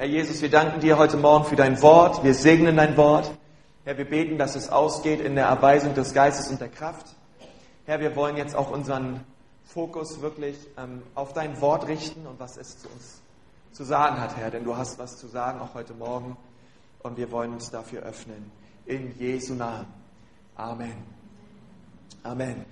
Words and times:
Herr 0.00 0.08
Jesus, 0.08 0.40
wir 0.40 0.48
danken 0.48 0.80
dir 0.80 0.96
heute 0.96 1.18
Morgen 1.18 1.44
für 1.44 1.56
dein 1.56 1.82
Wort. 1.82 2.24
Wir 2.24 2.32
segnen 2.32 2.74
dein 2.78 2.96
Wort. 2.96 3.30
Herr, 3.84 3.98
wir 3.98 4.06
beten, 4.06 4.38
dass 4.38 4.56
es 4.56 4.70
ausgeht 4.70 5.20
in 5.20 5.34
der 5.34 5.44
Erweisung 5.44 5.92
des 5.92 6.14
Geistes 6.14 6.48
und 6.48 6.58
der 6.58 6.70
Kraft. 6.70 7.04
Herr, 7.84 8.00
wir 8.00 8.16
wollen 8.16 8.38
jetzt 8.38 8.56
auch 8.56 8.70
unseren 8.70 9.20
Fokus 9.62 10.22
wirklich 10.22 10.56
ähm, 10.78 11.02
auf 11.14 11.34
dein 11.34 11.60
Wort 11.60 11.86
richten 11.86 12.26
und 12.26 12.40
was 12.40 12.56
es 12.56 12.78
zu 12.78 12.88
uns 12.88 13.20
zu 13.72 13.84
sagen 13.84 14.18
hat, 14.18 14.38
Herr. 14.38 14.50
Denn 14.50 14.64
du 14.64 14.74
hast 14.74 14.98
was 14.98 15.18
zu 15.18 15.26
sagen, 15.26 15.60
auch 15.60 15.74
heute 15.74 15.92
Morgen. 15.92 16.34
Und 17.02 17.18
wir 17.18 17.30
wollen 17.30 17.52
uns 17.52 17.70
dafür 17.70 18.00
öffnen. 18.00 18.50
In 18.86 19.14
Jesu 19.18 19.52
Namen. 19.52 19.84
Amen. 20.56 20.94
Amen. 22.22 22.64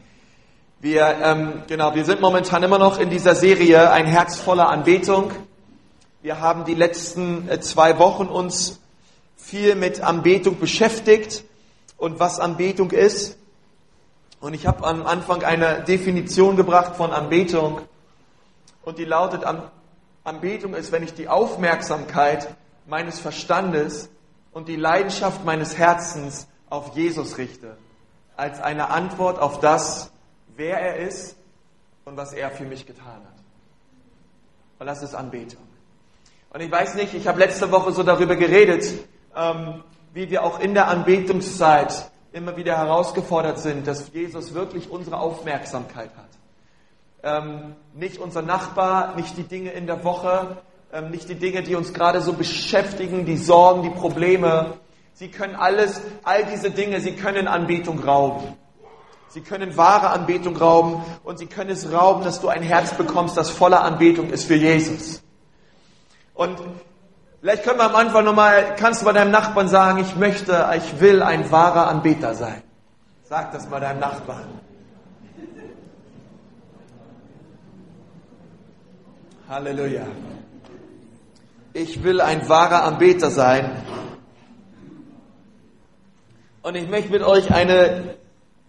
Wir, 0.81 1.15
ähm, 1.23 1.63
genau, 1.67 1.95
wir 1.95 2.07
sind 2.07 2.23
momentan 2.23 2.63
immer 2.63 2.79
noch 2.79 2.99
in 2.99 3.11
dieser 3.11 3.35
Serie 3.35 3.91
Ein 3.91 4.07
Herz 4.07 4.41
voller 4.41 4.71
Anbetung. 4.71 5.31
Wir 6.29 6.41
haben 6.41 6.67
die 6.67 6.75
letzten 6.75 7.49
äh, 7.49 7.59
zwei 7.59 7.99
Wochen 7.99 8.27
uns 8.27 8.81
viel 9.39 9.75
mit 9.77 10.03
Anbetung 10.03 10.59
beschäftigt 10.59 11.43
und 11.97 12.21
was 12.21 12.39
Anbetung 12.39 12.91
ist. 12.91 13.39
Und 14.39 14.53
ich 14.53 14.67
habe 14.67 14.87
am 14.87 15.07
Anfang 15.07 15.43
eine 15.43 15.85
Definition 15.85 16.57
gebracht 16.57 16.97
von 16.97 17.13
Anbetung. 17.13 17.81
Und 18.83 18.99
die 18.99 19.07
lautet, 19.07 19.43
Anbetung 20.23 20.75
ist, 20.75 20.93
wenn 20.93 21.03
ich 21.03 21.15
die 21.15 21.29
Aufmerksamkeit 21.29 22.55
meines 22.87 23.19
Verstandes 23.21 24.11
und 24.53 24.69
die 24.69 24.77
Leidenschaft 24.77 25.47
meines 25.47 25.79
Herzens 25.79 26.47
auf 26.69 26.95
Jesus 26.95 27.39
richte. 27.39 27.79
Als 28.37 28.61
eine 28.61 28.91
Antwort 28.91 29.39
auf 29.39 29.61
das, 29.61 30.11
wer 30.57 30.79
er 30.79 30.97
ist 30.97 31.37
und 32.05 32.19
was 32.19 32.35
er 32.35 32.51
für 32.51 32.67
mich 32.67 32.85
getan 32.85 33.07
hat. 33.07 33.39
Und 34.79 34.87
das 34.87 35.03
ist 35.03 35.15
Anbetung. 35.15 35.68
Und 36.51 36.63
ich 36.63 36.71
weiß 36.71 36.95
nicht, 36.95 37.13
ich 37.13 37.29
habe 37.29 37.39
letzte 37.39 37.71
Woche 37.71 37.93
so 37.93 38.03
darüber 38.03 38.35
geredet, 38.35 38.87
ähm, 39.37 39.83
wie 40.15 40.31
wir 40.31 40.43
auch 40.43 40.61
in 40.61 40.73
der 40.73 40.89
Anbetungszeit 40.89 42.11
immer 42.33 42.57
wieder 42.57 42.77
herausgefordert 42.77 43.59
sind, 43.59 43.87
dass 43.87 44.13
Jesus 44.13 44.55
wirklich 44.55 44.91
unsere 44.91 45.19
Aufmerksamkeit 45.19 46.11
hat. 46.17 46.29
Ähm, 47.23 47.75
nicht 47.95 48.19
unser 48.19 48.43
Nachbar, 48.43 49.15
nicht 49.17 49.37
die 49.37 49.43
Dinge 49.43 49.73
in 49.73 49.87
der 49.87 50.05
Woche, 50.05 50.59
ähm, 50.91 51.11
nicht 51.11 51.29
die 51.29 51.35
Dinge, 51.35 51.63
die 51.63 51.75
uns 51.75 51.93
gerade 51.93 52.23
so 52.23 52.33
beschäftigen, 52.33 53.27
die 53.27 53.37
Sorgen, 53.37 53.83
die 53.83 53.91
Probleme. 53.91 54.75
Sie 55.13 55.29
können 55.29 55.55
alles, 55.55 56.01
all 56.23 56.47
diese 56.47 56.71
Dinge, 56.71 57.01
sie 57.01 57.13
können 57.13 57.47
Anbetung 57.47 57.99
rauben. 57.99 58.57
Sie 59.29 59.43
können 59.43 59.77
wahre 59.77 60.09
Anbetung 60.09 60.57
rauben 60.57 61.05
und 61.25 61.39
sie 61.39 61.47
können 61.47 61.71
es 61.71 61.93
rauben, 61.93 62.25
dass 62.25 62.41
du 62.41 62.49
ein 62.49 62.63
Herz 62.63 62.95
bekommst, 62.95 63.37
das 63.37 63.51
voller 63.51 63.83
Anbetung 63.83 64.31
ist 64.31 64.45
für 64.45 64.55
Jesus. 64.55 65.23
Und 66.39 66.57
vielleicht 67.41 67.65
können 67.65 67.81
wir 67.81 67.87
am 67.87 67.97
Anfang 67.97 68.25
nochmal, 68.25 68.77
kannst 68.77 69.01
du 69.01 69.07
bei 69.07 69.13
deinem 69.13 69.33
Nachbarn 69.33 69.67
sagen, 69.67 69.99
ich 69.99 70.15
möchte, 70.15 70.71
ich 70.77 71.01
will 71.01 71.21
ein 71.21 71.51
wahrer 71.51 71.89
Anbeter 71.89 72.33
sein. 72.37 72.63
Sag 73.25 73.51
das 73.51 73.69
mal 73.69 73.81
deinem 73.81 73.99
Nachbarn. 73.99 74.47
Halleluja. 79.49 80.07
Ich 81.73 82.05
will 82.05 82.21
ein 82.21 82.49
wahrer 82.49 82.85
Anbeter 82.85 83.33
sein. 83.33 83.73
Und 86.63 86.77
ich 86.77 86.89
möchte 86.89 87.11
mit 87.11 87.23
euch 87.23 87.53
eine, 87.53 88.15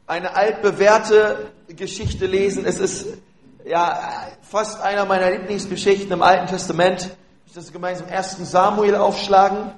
eine 0.07 0.35
altbewährte 0.35 1.51
Geschichte 1.67 2.25
lesen. 2.25 2.65
Es 2.65 2.79
ist 2.79 3.19
ja 3.63 4.25
fast 4.41 4.81
einer 4.81 5.05
meiner 5.05 5.29
Lieblingsgeschichten 5.29 6.11
im 6.11 6.23
Alten 6.23 6.47
Testament 6.47 7.15
ich 7.49 7.55
das 7.55 7.71
gemeinsam 7.73 8.07
1. 8.07 8.37
Samuel 8.51 8.95
aufschlagen, 8.95 9.71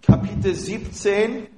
Kapitel 0.00 0.54
17. 0.54 1.48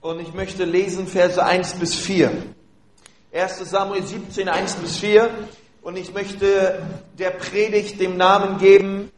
Und 0.00 0.20
ich 0.20 0.32
möchte 0.32 0.64
lesen 0.64 1.06
Verse 1.06 1.44
1 1.44 1.74
bis 1.74 1.94
4. 1.94 2.32
1. 3.34 3.58
Samuel 3.70 4.02
17, 4.02 4.48
1 4.48 4.76
bis 4.76 4.96
4. 4.96 5.28
Und 5.88 5.96
ich 5.96 6.12
möchte 6.12 6.86
der 7.16 7.30
Predigt 7.30 7.98
dem 7.98 8.18
Namen 8.18 8.58
geben, 8.58 9.10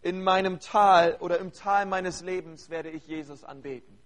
in 0.00 0.22
meinem 0.22 0.60
Tal 0.60 1.18
oder 1.20 1.40
im 1.40 1.52
Tal 1.52 1.84
meines 1.84 2.22
Lebens 2.22 2.70
werde 2.70 2.88
ich 2.88 3.06
Jesus 3.06 3.44
anbeten. 3.44 3.98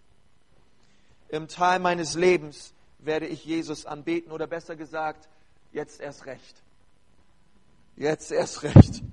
Im 1.29 1.47
Tal 1.47 1.79
meines 1.79 2.15
Lebens 2.15 2.73
werde 2.99 3.29
ich 3.29 3.45
Jesus 3.45 3.87
anbeten 3.87 4.33
oder 4.33 4.49
besser 4.49 4.75
gesagt, 4.75 5.29
jetzt 5.71 6.01
erst 6.01 6.27
recht. 6.27 6.65
Jetzt 7.95 8.33
erst 8.33 8.65
recht. 8.65 9.05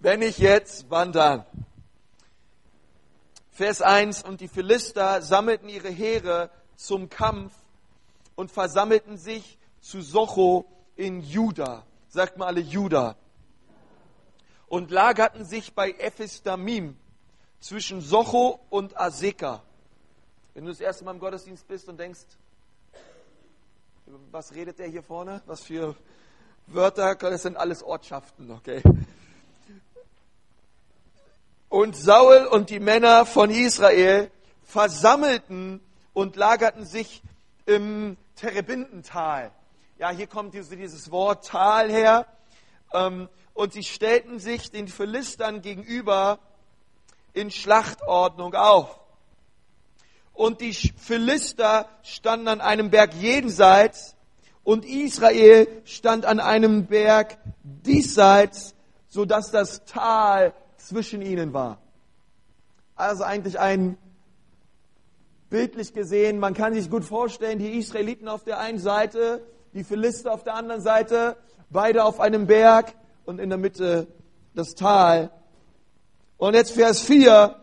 Wenn 0.00 0.22
ich 0.22 0.38
jetzt, 0.38 0.86
wann 0.88 1.12
dann? 1.12 1.44
Vers 3.52 3.80
1, 3.80 4.24
und 4.24 4.40
die 4.40 4.48
Philister 4.48 5.22
sammelten 5.22 5.68
ihre 5.68 5.88
Heere 5.90 6.50
zum 6.74 7.08
Kampf 7.08 7.52
und 8.34 8.50
versammelten 8.50 9.18
sich 9.18 9.56
zu 9.80 10.02
Socho 10.02 10.66
in 10.96 11.20
Juda. 11.20 11.84
Sagt 12.08 12.36
mal 12.36 12.46
alle 12.46 12.60
Juda. 12.60 13.16
Und 14.68 14.90
lagerten 14.90 15.44
sich 15.44 15.74
bei 15.74 15.92
Ephistamim 15.92 16.96
zwischen 17.60 18.00
Socho 18.00 18.60
und 18.70 18.98
Aseka. 18.98 19.62
Wenn 20.54 20.64
du 20.64 20.70
das 20.70 20.80
erste 20.80 21.04
Mal 21.04 21.12
im 21.12 21.20
Gottesdienst 21.20 21.66
bist 21.66 21.88
und 21.88 21.98
denkst, 21.98 22.20
was 24.30 24.54
redet 24.54 24.78
der 24.78 24.88
hier 24.88 25.02
vorne? 25.02 25.42
Was 25.46 25.62
für 25.62 25.96
Wörter? 26.66 27.14
Das 27.14 27.42
sind 27.42 27.56
alles 27.56 27.82
Ortschaften, 27.82 28.50
okay? 28.50 28.82
Und 31.68 31.96
Saul 31.96 32.46
und 32.46 32.68
die 32.68 32.80
Männer 32.80 33.24
von 33.24 33.48
Israel 33.48 34.30
versammelten 34.64 35.80
und 36.12 36.36
lagerten 36.36 36.84
sich 36.84 37.22
im 37.64 38.18
Terebintental. 38.36 39.52
Ja, 40.02 40.10
hier 40.10 40.26
kommt 40.26 40.52
dieses 40.52 41.12
Wort 41.12 41.46
Tal 41.46 41.88
her. 41.88 42.26
Ähm, 42.92 43.28
und 43.54 43.72
sie 43.72 43.84
stellten 43.84 44.40
sich 44.40 44.72
den 44.72 44.88
Philistern 44.88 45.62
gegenüber 45.62 46.40
in 47.34 47.52
Schlachtordnung 47.52 48.52
auf. 48.54 48.98
Und 50.32 50.60
die 50.60 50.74
Philister 50.74 51.88
standen 52.02 52.48
an 52.48 52.60
einem 52.60 52.90
Berg 52.90 53.14
jenseits 53.14 54.16
und 54.64 54.84
Israel 54.84 55.68
stand 55.84 56.24
an 56.26 56.40
einem 56.40 56.86
Berg 56.86 57.38
diesseits, 57.62 58.74
sodass 59.06 59.52
das 59.52 59.84
Tal 59.84 60.52
zwischen 60.78 61.22
ihnen 61.22 61.52
war. 61.52 61.80
Also 62.96 63.22
eigentlich 63.22 63.60
ein 63.60 63.96
bildlich 65.48 65.94
gesehen, 65.94 66.40
man 66.40 66.54
kann 66.54 66.74
sich 66.74 66.90
gut 66.90 67.04
vorstellen, 67.04 67.60
die 67.60 67.78
Israeliten 67.78 68.26
auf 68.26 68.42
der 68.42 68.58
einen 68.58 68.80
Seite 68.80 69.46
die 69.72 69.84
Philister 69.84 70.32
auf 70.32 70.44
der 70.44 70.54
anderen 70.54 70.82
Seite, 70.82 71.36
beide 71.70 72.04
auf 72.04 72.20
einem 72.20 72.46
Berg 72.46 72.94
und 73.24 73.38
in 73.40 73.48
der 73.48 73.58
Mitte 73.58 74.06
das 74.54 74.74
Tal. 74.74 75.30
Und 76.36 76.54
jetzt 76.54 76.72
Vers 76.72 77.00
4. 77.00 77.56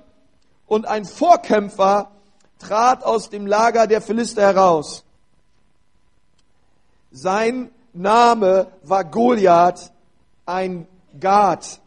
Und 0.65 0.87
ein 0.87 1.05
Vorkämpfer 1.05 2.11
trat 2.59 3.03
aus 3.03 3.29
dem 3.29 3.47
Lager 3.47 3.87
der 3.87 4.01
Philister 4.01 4.41
heraus. 4.41 5.03
Sein 7.11 7.71
Name 7.93 8.67
war 8.83 9.03
Goliath, 9.03 9.91
ein 10.45 10.87
Gad. 11.19 11.81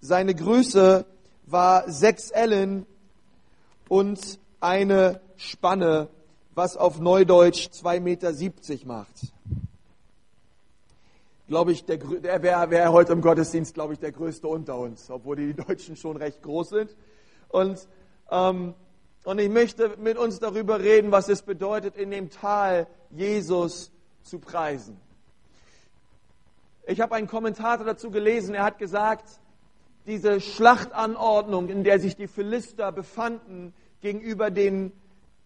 Seine 0.00 0.34
Größe 0.34 1.04
war 1.46 1.90
sechs 1.90 2.30
Ellen 2.30 2.86
und 3.88 4.38
eine 4.60 5.20
Spanne, 5.36 6.08
was 6.54 6.76
auf 6.76 7.00
Neudeutsch 7.00 7.68
2,70 7.68 8.00
Meter 8.00 8.86
macht 8.86 9.32
glaube 11.52 11.72
ich, 11.72 11.84
der, 11.84 11.98
der 11.98 12.42
wäre 12.42 12.70
wär 12.70 12.92
heute 12.92 13.12
im 13.12 13.20
Gottesdienst, 13.20 13.74
glaube 13.74 13.92
ich, 13.92 13.98
der 13.98 14.10
größte 14.10 14.48
unter 14.48 14.78
uns, 14.78 15.10
obwohl 15.10 15.36
die 15.36 15.52
Deutschen 15.52 15.96
schon 15.96 16.16
recht 16.16 16.40
groß 16.40 16.70
sind. 16.70 16.96
Und, 17.50 17.86
ähm, 18.30 18.72
und 19.24 19.38
ich 19.38 19.50
möchte 19.50 19.94
mit 19.98 20.16
uns 20.16 20.38
darüber 20.38 20.80
reden, 20.80 21.12
was 21.12 21.28
es 21.28 21.42
bedeutet, 21.42 21.98
in 21.98 22.10
dem 22.10 22.30
Tal 22.30 22.86
Jesus 23.10 23.92
zu 24.22 24.38
preisen. 24.38 24.98
Ich 26.86 27.02
habe 27.02 27.16
einen 27.16 27.26
Kommentator 27.26 27.84
dazu 27.84 28.10
gelesen, 28.10 28.54
er 28.54 28.64
hat 28.64 28.78
gesagt, 28.78 29.28
diese 30.06 30.40
Schlachtanordnung, 30.40 31.68
in 31.68 31.84
der 31.84 32.00
sich 32.00 32.16
die 32.16 32.28
Philister 32.28 32.92
befanden 32.92 33.74
gegenüber 34.00 34.50
den 34.50 34.90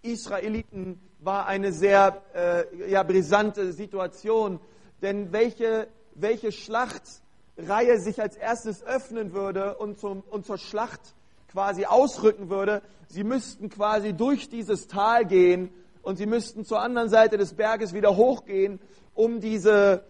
Israeliten, 0.02 1.00
war 1.18 1.46
eine 1.46 1.72
sehr 1.72 2.22
äh, 2.32 2.92
ja, 2.92 3.02
brisante 3.02 3.72
Situation. 3.72 4.60
Denn 5.02 5.32
welche 5.32 5.88
welche 6.16 6.52
Schlacht 6.52 7.02
Reihe 7.58 7.98
sich 7.98 8.20
als 8.20 8.36
erstes 8.36 8.82
öffnen 8.84 9.32
würde 9.32 9.76
und, 9.76 9.98
zum, 9.98 10.22
und 10.28 10.44
zur 10.44 10.58
Schlacht 10.58 11.00
quasi 11.50 11.86
ausrücken 11.86 12.50
würde. 12.50 12.82
Sie 13.08 13.24
müssten 13.24 13.70
quasi 13.70 14.12
durch 14.12 14.48
dieses 14.50 14.88
Tal 14.88 15.24
gehen 15.24 15.70
und 16.02 16.16
sie 16.16 16.26
müssten 16.26 16.64
zur 16.64 16.80
anderen 16.80 17.08
Seite 17.08 17.38
des 17.38 17.54
Berges 17.54 17.94
wieder 17.94 18.16
hochgehen, 18.16 18.78
um 19.14 19.40
diese, 19.40 20.04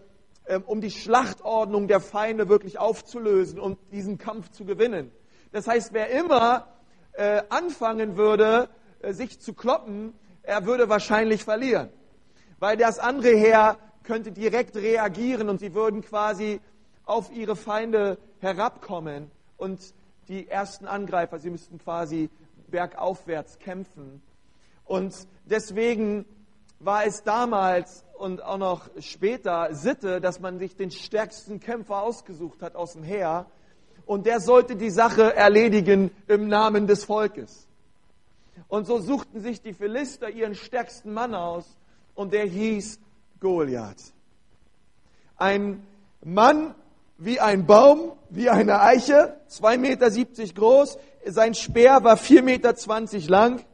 ähm, 0.45 0.63
um 0.65 0.81
die 0.81 0.91
Schlachtordnung 0.91 1.87
der 1.87 2.01
Feinde 2.01 2.49
wirklich 2.49 2.79
aufzulösen 2.79 3.59
und 3.59 3.77
diesen 3.93 4.17
Kampf 4.17 4.51
zu 4.51 4.65
gewinnen. 4.65 5.11
Das 5.53 5.67
heißt, 5.67 5.93
wer 5.93 6.09
immer 6.09 6.67
äh, 7.13 7.43
anfangen 7.47 8.17
würde, 8.17 8.67
äh, 8.99 9.13
sich 9.13 9.39
zu 9.39 9.53
kloppen, 9.53 10.13
er 10.43 10.65
würde 10.65 10.89
wahrscheinlich 10.89 11.45
verlieren. 11.45 11.89
Weil 12.59 12.75
das 12.75 12.99
andere 12.99 13.29
Heer 13.29 13.77
könnte 14.07 14.31
direkt 14.31 14.77
reagieren 14.77 15.49
und 15.49 15.59
sie 15.59 15.73
würden 15.73 16.01
quasi 16.01 16.61
auf 17.05 17.29
ihre 17.31 17.57
Feinde 17.57 18.17
herabkommen 18.39 19.29
und 19.57 19.93
die 20.29 20.47
ersten 20.47 20.87
Angreifer, 20.87 21.39
sie 21.39 21.49
müssten 21.49 21.77
quasi 21.77 22.29
bergaufwärts 22.69 23.59
kämpfen. 23.59 24.21
Und 24.85 25.27
deswegen 25.45 26.25
war 26.79 27.05
es 27.05 27.23
damals 27.23 28.05
und 28.17 28.41
auch 28.41 28.57
noch 28.57 28.89
später 28.99 29.73
Sitte, 29.75 30.21
dass 30.21 30.39
man 30.39 30.57
sich 30.57 30.75
den 30.77 30.91
stärksten 30.91 31.59
Kämpfer 31.59 32.01
ausgesucht 32.01 32.61
hat 32.61 32.75
aus 32.75 32.93
dem 32.93 33.03
Heer 33.03 33.45
und 34.05 34.25
der 34.25 34.39
sollte 34.39 34.77
die 34.77 34.89
Sache 34.89 35.35
erledigen 35.35 36.11
im 36.27 36.47
Namen 36.47 36.87
des 36.87 37.03
Volkes. 37.03 37.67
Und 38.69 38.87
so 38.87 38.99
suchten 38.99 39.41
sich 39.41 39.61
die 39.61 39.73
Philister 39.73 40.29
ihren 40.29 40.55
stärksten 40.55 41.13
Mann 41.13 41.35
aus 41.35 41.77
und 42.15 42.31
der 42.31 42.45
hieß 42.45 42.99
Goliath. 43.39 44.13
Ein 45.37 45.85
Mann 46.23 46.75
wie 47.17 47.39
ein 47.39 47.65
Baum, 47.65 48.13
wie 48.29 48.49
eine 48.49 48.81
Eiche, 48.81 49.37
2,70 49.49 49.77
Meter 49.77 50.53
groß. 50.53 50.97
Sein 51.25 51.53
Speer 51.53 52.03
war 52.03 52.17
4,20 52.17 52.41
Meter 52.43 52.73
lang, 53.29 53.65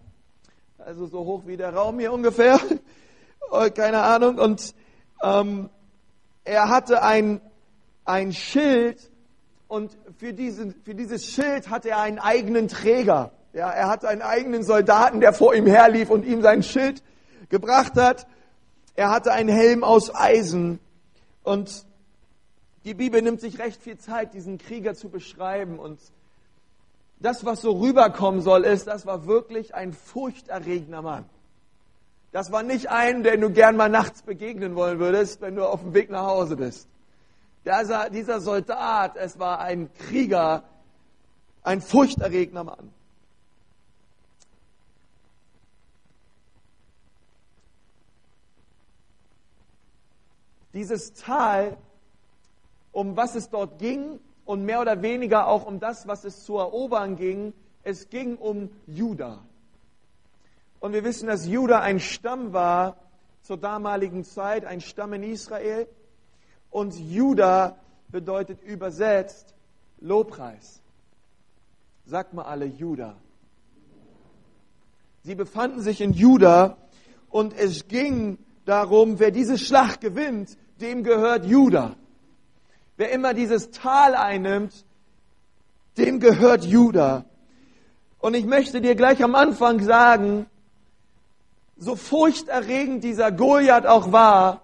also 0.78 1.06
so 1.06 1.20
hoch 1.20 1.44
wie 1.46 1.58
der 1.58 1.74
Raum 1.74 2.00
hier 2.00 2.14
ungefähr. 2.14 2.60
Oh, 3.52 3.70
keine 3.70 4.02
Ahnung. 4.02 4.40
Und 4.40 4.74
ähm, 5.22 5.70
er 6.44 6.70
hatte 6.70 7.04
ein, 7.04 7.40
ein 8.04 8.34
Schild 8.34 9.12
und 9.68 9.96
für, 10.18 10.34
diesen, 10.34 10.74
für 10.84 10.96
dieses 10.96 11.26
Schild 11.26 11.70
hatte 11.70 11.90
er 11.90 12.00
einen 12.00 12.18
eigenen 12.18 12.68
Träger. 12.68 13.32
Ja, 13.54 13.70
er 13.70 13.90
hatte 13.90 14.08
einen 14.08 14.24
eigenen 14.24 14.64
Soldaten, 14.64 15.20
der 15.20 15.34
vor 15.34 15.54
ihm 15.54 15.68
herlief 15.68 16.10
und 16.10 16.26
ihm 16.26 16.42
sein 16.42 16.64
Schild 16.64 17.04
gebracht 17.50 17.94
hat. 17.96 18.26
Er 18.96 19.10
hatte 19.10 19.32
einen 19.32 19.50
Helm 19.50 19.84
aus 19.84 20.14
Eisen 20.14 20.80
und 21.44 21.86
die 22.86 22.94
Bibel 22.94 23.22
nimmt 23.22 23.42
sich 23.42 23.60
recht 23.60 23.82
viel 23.82 23.98
Zeit, 23.98 24.34
diesen 24.34 24.58
Krieger 24.58 24.94
zu 24.94 25.10
beschreiben. 25.10 25.80
Und 25.80 26.00
das, 27.20 27.46
was 27.46 27.62
so 27.62 27.72
rüberkommen 27.80 28.42
soll, 28.42 28.66
ist, 28.66 28.88
das 28.88 29.06
war 29.06 29.26
wirklich 29.26 29.74
ein 29.74 29.94
furchterregender 29.94 31.02
Mann. 31.02 31.26
Das 32.32 32.52
war 32.52 32.64
nicht 32.64 32.90
ein, 32.90 33.24
der 33.24 33.38
du 33.38 33.52
gern 33.52 33.78
mal 33.78 33.90
nachts 33.90 34.24
begegnen 34.24 34.76
wollen 34.76 35.00
würdest, 35.00 35.40
wenn 35.42 35.56
du 35.56 35.66
auf 35.66 35.82
dem 35.82 35.94
Weg 35.94 36.10
nach 36.10 36.26
Hause 36.26 36.58
bist. 36.58 36.88
Der, 37.64 38.10
dieser 38.10 38.42
Soldat, 38.42 39.16
es 39.16 39.40
war 39.40 39.60
ein 39.60 39.94
Krieger, 39.94 40.64
ein 41.62 41.82
furchterregender 41.82 42.66
Mann. 42.66 42.92
Dieses 50.74 51.14
Tal 51.14 51.78
um 52.94 53.18
was 53.18 53.36
es 53.36 53.50
dort 53.50 53.80
ging 53.80 54.20
und 54.46 54.64
mehr 54.64 54.80
oder 54.80 55.02
weniger 55.02 55.48
auch 55.48 55.66
um 55.66 55.80
das, 55.80 56.08
was 56.08 56.24
es 56.24 56.46
zu 56.46 56.58
erobern 56.58 57.18
ging. 57.18 57.54
Es 57.84 58.10
ging 58.10 58.38
um 58.38 58.70
Juda. 58.88 59.44
Und 60.80 60.94
wir 60.94 61.04
wissen, 61.04 61.28
dass 61.28 61.48
Juda 61.48 61.80
ein 61.80 62.00
Stamm 62.00 62.54
war 62.54 62.98
zur 63.42 63.58
damaligen 63.58 64.24
Zeit, 64.24 64.64
ein 64.64 64.80
Stamm 64.80 65.14
in 65.14 65.24
Israel. 65.24 65.88
Und 66.70 66.98
Juda 66.98 67.78
bedeutet 68.10 68.62
übersetzt 68.62 69.54
Lobpreis. 70.00 70.82
Sagt 72.06 72.34
mal 72.34 72.44
alle 72.44 72.66
Juda. 72.66 73.16
Sie 75.24 75.36
befanden 75.36 75.82
sich 75.82 76.02
in 76.02 76.14
Juda 76.14 76.78
und 77.30 77.58
es 77.58 77.88
ging 77.88 78.38
darum, 78.66 79.20
wer 79.20 79.32
diese 79.32 79.58
Schlacht 79.58 80.02
gewinnt, 80.02 80.58
dem 80.84 81.04
gehört 81.04 81.46
Juda. 81.46 81.96
Wer 82.98 83.12
immer 83.12 83.34
dieses 83.34 83.72
Tal 83.72 84.16
einnimmt, 84.16 84.86
dem 85.98 86.20
gehört 86.20 86.66
Juda. 86.66 87.26
Und 88.20 88.36
ich 88.36 88.46
möchte 88.46 88.82
dir 88.82 88.96
gleich 88.96 89.24
am 89.24 89.36
Anfang 89.36 89.82
sagen, 89.82 90.46
so 91.78 91.96
furchterregend 91.96 93.04
dieser 93.04 93.32
Goliath 93.32 93.86
auch 93.86 94.12
war, 94.12 94.62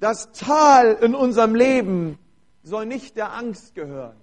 das 0.00 0.32
Tal 0.32 0.94
in 0.94 1.14
unserem 1.14 1.54
Leben 1.54 2.18
soll 2.62 2.86
nicht 2.86 3.16
der 3.16 3.34
Angst 3.34 3.74
gehören. 3.74 4.16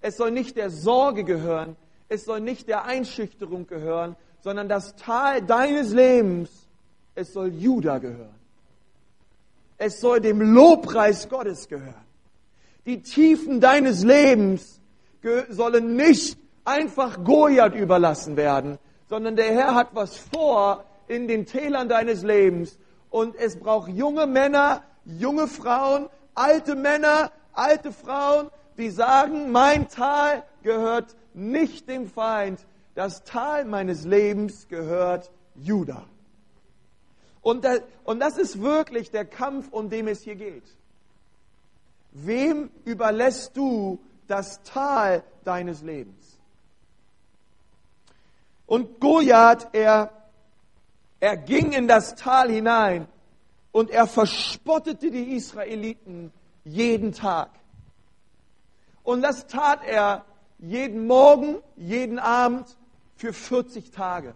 Es 0.00 0.16
soll 0.16 0.30
nicht 0.30 0.56
der 0.56 0.70
Sorge 0.70 1.24
gehören. 1.24 1.76
Es 2.08 2.24
soll 2.24 2.40
nicht 2.40 2.68
der 2.68 2.84
Einschüchterung 2.84 3.66
gehören, 3.66 4.16
sondern 4.40 4.68
das 4.68 4.96
Tal 4.96 5.42
deines 5.42 5.92
Lebens, 5.92 6.50
es 7.14 7.32
soll 7.32 7.54
Juda 7.54 7.98
gehören. 7.98 8.39
Es 9.82 9.98
soll 9.98 10.20
dem 10.20 10.42
Lobpreis 10.42 11.26
Gottes 11.30 11.66
gehören. 11.66 12.04
Die 12.84 13.00
Tiefen 13.00 13.62
deines 13.62 14.04
Lebens 14.04 14.78
sollen 15.48 15.96
nicht 15.96 16.36
einfach 16.66 17.24
Goliath 17.24 17.74
überlassen 17.74 18.36
werden, 18.36 18.78
sondern 19.08 19.36
der 19.36 19.54
Herr 19.54 19.74
hat 19.74 19.94
was 19.94 20.18
vor 20.18 20.84
in 21.08 21.28
den 21.28 21.46
Tälern 21.46 21.88
deines 21.88 22.22
Lebens. 22.22 22.78
Und 23.08 23.34
es 23.36 23.58
braucht 23.58 23.88
junge 23.88 24.26
Männer, 24.26 24.82
junge 25.06 25.48
Frauen, 25.48 26.10
alte 26.34 26.74
Männer, 26.74 27.32
alte 27.54 27.90
Frauen, 27.90 28.50
die 28.76 28.90
sagen, 28.90 29.50
mein 29.50 29.88
Tal 29.88 30.42
gehört 30.62 31.16
nicht 31.32 31.88
dem 31.88 32.06
Feind. 32.06 32.66
Das 32.94 33.24
Tal 33.24 33.64
meines 33.64 34.04
Lebens 34.04 34.68
gehört 34.68 35.30
Judah. 35.54 36.04
Und, 37.42 37.66
und 38.04 38.20
das 38.20 38.36
ist 38.36 38.60
wirklich 38.60 39.10
der 39.10 39.24
Kampf, 39.24 39.68
um 39.70 39.88
den 39.88 40.08
es 40.08 40.22
hier 40.22 40.36
geht. 40.36 40.64
Wem 42.12 42.70
überlässt 42.84 43.56
du 43.56 43.98
das 44.26 44.62
Tal 44.62 45.22
deines 45.44 45.82
Lebens? 45.82 46.38
Und 48.66 49.00
Goliath, 49.00 49.68
er, 49.72 50.12
er 51.18 51.36
ging 51.36 51.72
in 51.72 51.88
das 51.88 52.14
Tal 52.14 52.50
hinein 52.50 53.08
und 53.72 53.90
er 53.90 54.06
verspottete 54.06 55.10
die 55.10 55.34
Israeliten 55.34 56.32
jeden 56.64 57.12
Tag. 57.12 57.50
Und 59.02 59.22
das 59.22 59.46
tat 59.46 59.84
er 59.84 60.24
jeden 60.58 61.06
Morgen, 61.06 61.56
jeden 61.76 62.18
Abend 62.18 62.76
für 63.16 63.32
40 63.32 63.90
Tage. 63.90 64.34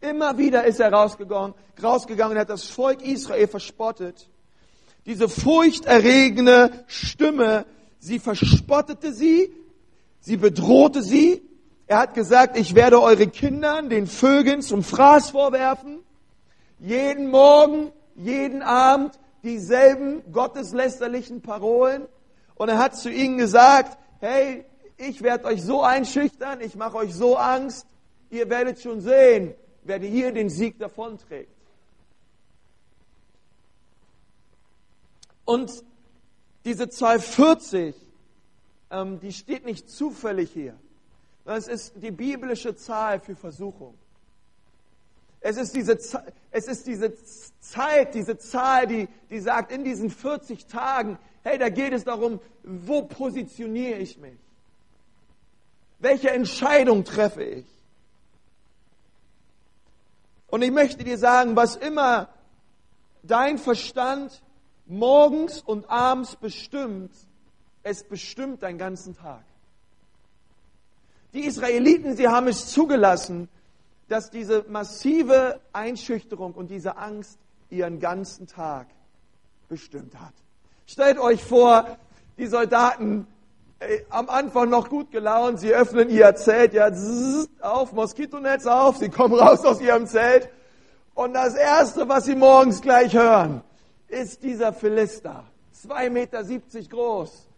Immer 0.00 0.38
wieder 0.38 0.64
ist 0.64 0.80
er 0.80 0.92
rausgegangen, 0.92 1.54
rausgegangen 1.82 2.36
und 2.36 2.40
hat 2.40 2.50
das 2.50 2.64
Volk 2.64 3.02
Israel 3.02 3.48
verspottet. 3.48 4.28
Diese 5.06 5.28
furchterregende 5.28 6.84
Stimme, 6.86 7.66
sie 7.98 8.18
verspottete 8.18 9.12
sie, 9.12 9.52
sie 10.20 10.36
bedrohte 10.36 11.02
sie. 11.02 11.42
Er 11.86 11.98
hat 12.00 12.14
gesagt, 12.14 12.56
ich 12.58 12.74
werde 12.74 13.00
eure 13.00 13.26
Kindern, 13.26 13.88
den 13.88 14.06
Vögeln 14.06 14.62
zum 14.62 14.82
Fraß 14.82 15.30
vorwerfen. 15.30 16.00
Jeden 16.78 17.30
Morgen, 17.30 17.90
jeden 18.14 18.62
Abend 18.62 19.18
dieselben 19.42 20.22
gotteslästerlichen 20.32 21.40
Parolen. 21.40 22.06
Und 22.54 22.68
er 22.68 22.78
hat 22.78 22.96
zu 22.96 23.10
ihnen 23.10 23.38
gesagt, 23.38 23.98
hey, 24.20 24.64
ich 24.96 25.22
werde 25.22 25.46
euch 25.46 25.62
so 25.62 25.82
einschüchtern, 25.82 26.60
ich 26.60 26.74
mache 26.76 26.98
euch 26.98 27.14
so 27.14 27.36
Angst, 27.36 27.86
ihr 28.30 28.50
werdet 28.50 28.80
schon 28.80 29.00
sehen, 29.00 29.54
wer 29.88 29.98
hier 29.98 30.32
den 30.32 30.50
Sieg 30.50 30.78
davonträgt. 30.78 31.50
Und 35.44 35.82
diese 36.64 36.90
Zahl 36.90 37.20
40, 37.20 37.96
ähm, 38.90 39.18
die 39.20 39.32
steht 39.32 39.64
nicht 39.64 39.88
zufällig 39.88 40.50
hier. 40.52 40.78
Es 41.46 41.66
ist 41.66 41.94
die 41.96 42.10
biblische 42.10 42.76
Zahl 42.76 43.20
für 43.20 43.34
Versuchung. 43.34 43.94
Es 45.40 45.56
ist 45.56 45.74
diese, 45.74 45.98
es 46.50 46.66
ist 46.66 46.86
diese 46.86 47.14
Zeit, 47.60 48.14
diese 48.14 48.36
Zahl, 48.36 48.86
die, 48.86 49.08
die 49.30 49.40
sagt, 49.40 49.72
in 49.72 49.84
diesen 49.84 50.10
40 50.10 50.66
Tagen, 50.66 51.18
hey, 51.44 51.56
da 51.56 51.70
geht 51.70 51.94
es 51.94 52.04
darum, 52.04 52.40
wo 52.62 53.02
positioniere 53.02 53.98
ich 53.98 54.18
mich? 54.18 54.38
Welche 56.00 56.30
Entscheidung 56.30 57.04
treffe 57.04 57.42
ich? 57.42 57.77
Und 60.48 60.62
ich 60.62 60.70
möchte 60.70 61.04
dir 61.04 61.18
sagen, 61.18 61.56
was 61.56 61.76
immer 61.76 62.28
dein 63.22 63.58
Verstand, 63.58 64.42
morgens 64.86 65.60
und 65.60 65.90
abends 65.90 66.36
bestimmt, 66.36 67.12
es 67.82 68.04
bestimmt 68.04 68.62
deinen 68.62 68.78
ganzen 68.78 69.14
Tag. 69.16 69.44
Die 71.34 71.44
Israeliten, 71.44 72.16
sie 72.16 72.28
haben 72.28 72.48
es 72.48 72.68
zugelassen, 72.68 73.48
dass 74.08 74.30
diese 74.30 74.64
massive 74.68 75.60
Einschüchterung 75.72 76.54
und 76.54 76.70
diese 76.70 76.96
Angst 76.96 77.38
ihren 77.68 78.00
ganzen 78.00 78.46
Tag 78.46 78.86
bestimmt 79.68 80.18
hat. 80.18 80.32
Stellt 80.86 81.18
euch 81.18 81.44
vor, 81.44 81.98
die 82.38 82.46
Soldaten 82.46 83.26
am 84.10 84.28
Anfang 84.28 84.68
noch 84.68 84.88
gut 84.88 85.10
gelaunt, 85.10 85.60
sie 85.60 85.72
öffnen 85.72 86.10
ihr 86.10 86.34
Zelt, 86.34 86.74
ja, 86.74 86.92
zzz, 86.92 87.48
auf, 87.60 87.92
Moskitonetz 87.92 88.66
auf, 88.66 88.96
sie 88.96 89.08
kommen 89.08 89.34
raus 89.34 89.64
aus 89.64 89.80
ihrem 89.80 90.06
Zelt 90.06 90.50
und 91.14 91.32
das 91.32 91.54
Erste, 91.54 92.08
was 92.08 92.24
sie 92.24 92.36
morgens 92.36 92.80
gleich 92.80 93.14
hören, 93.14 93.62
ist 94.08 94.42
dieser 94.42 94.72
Philister, 94.72 95.44
2,70 95.84 96.10
Meter 96.10 96.44
groß, 96.88 97.48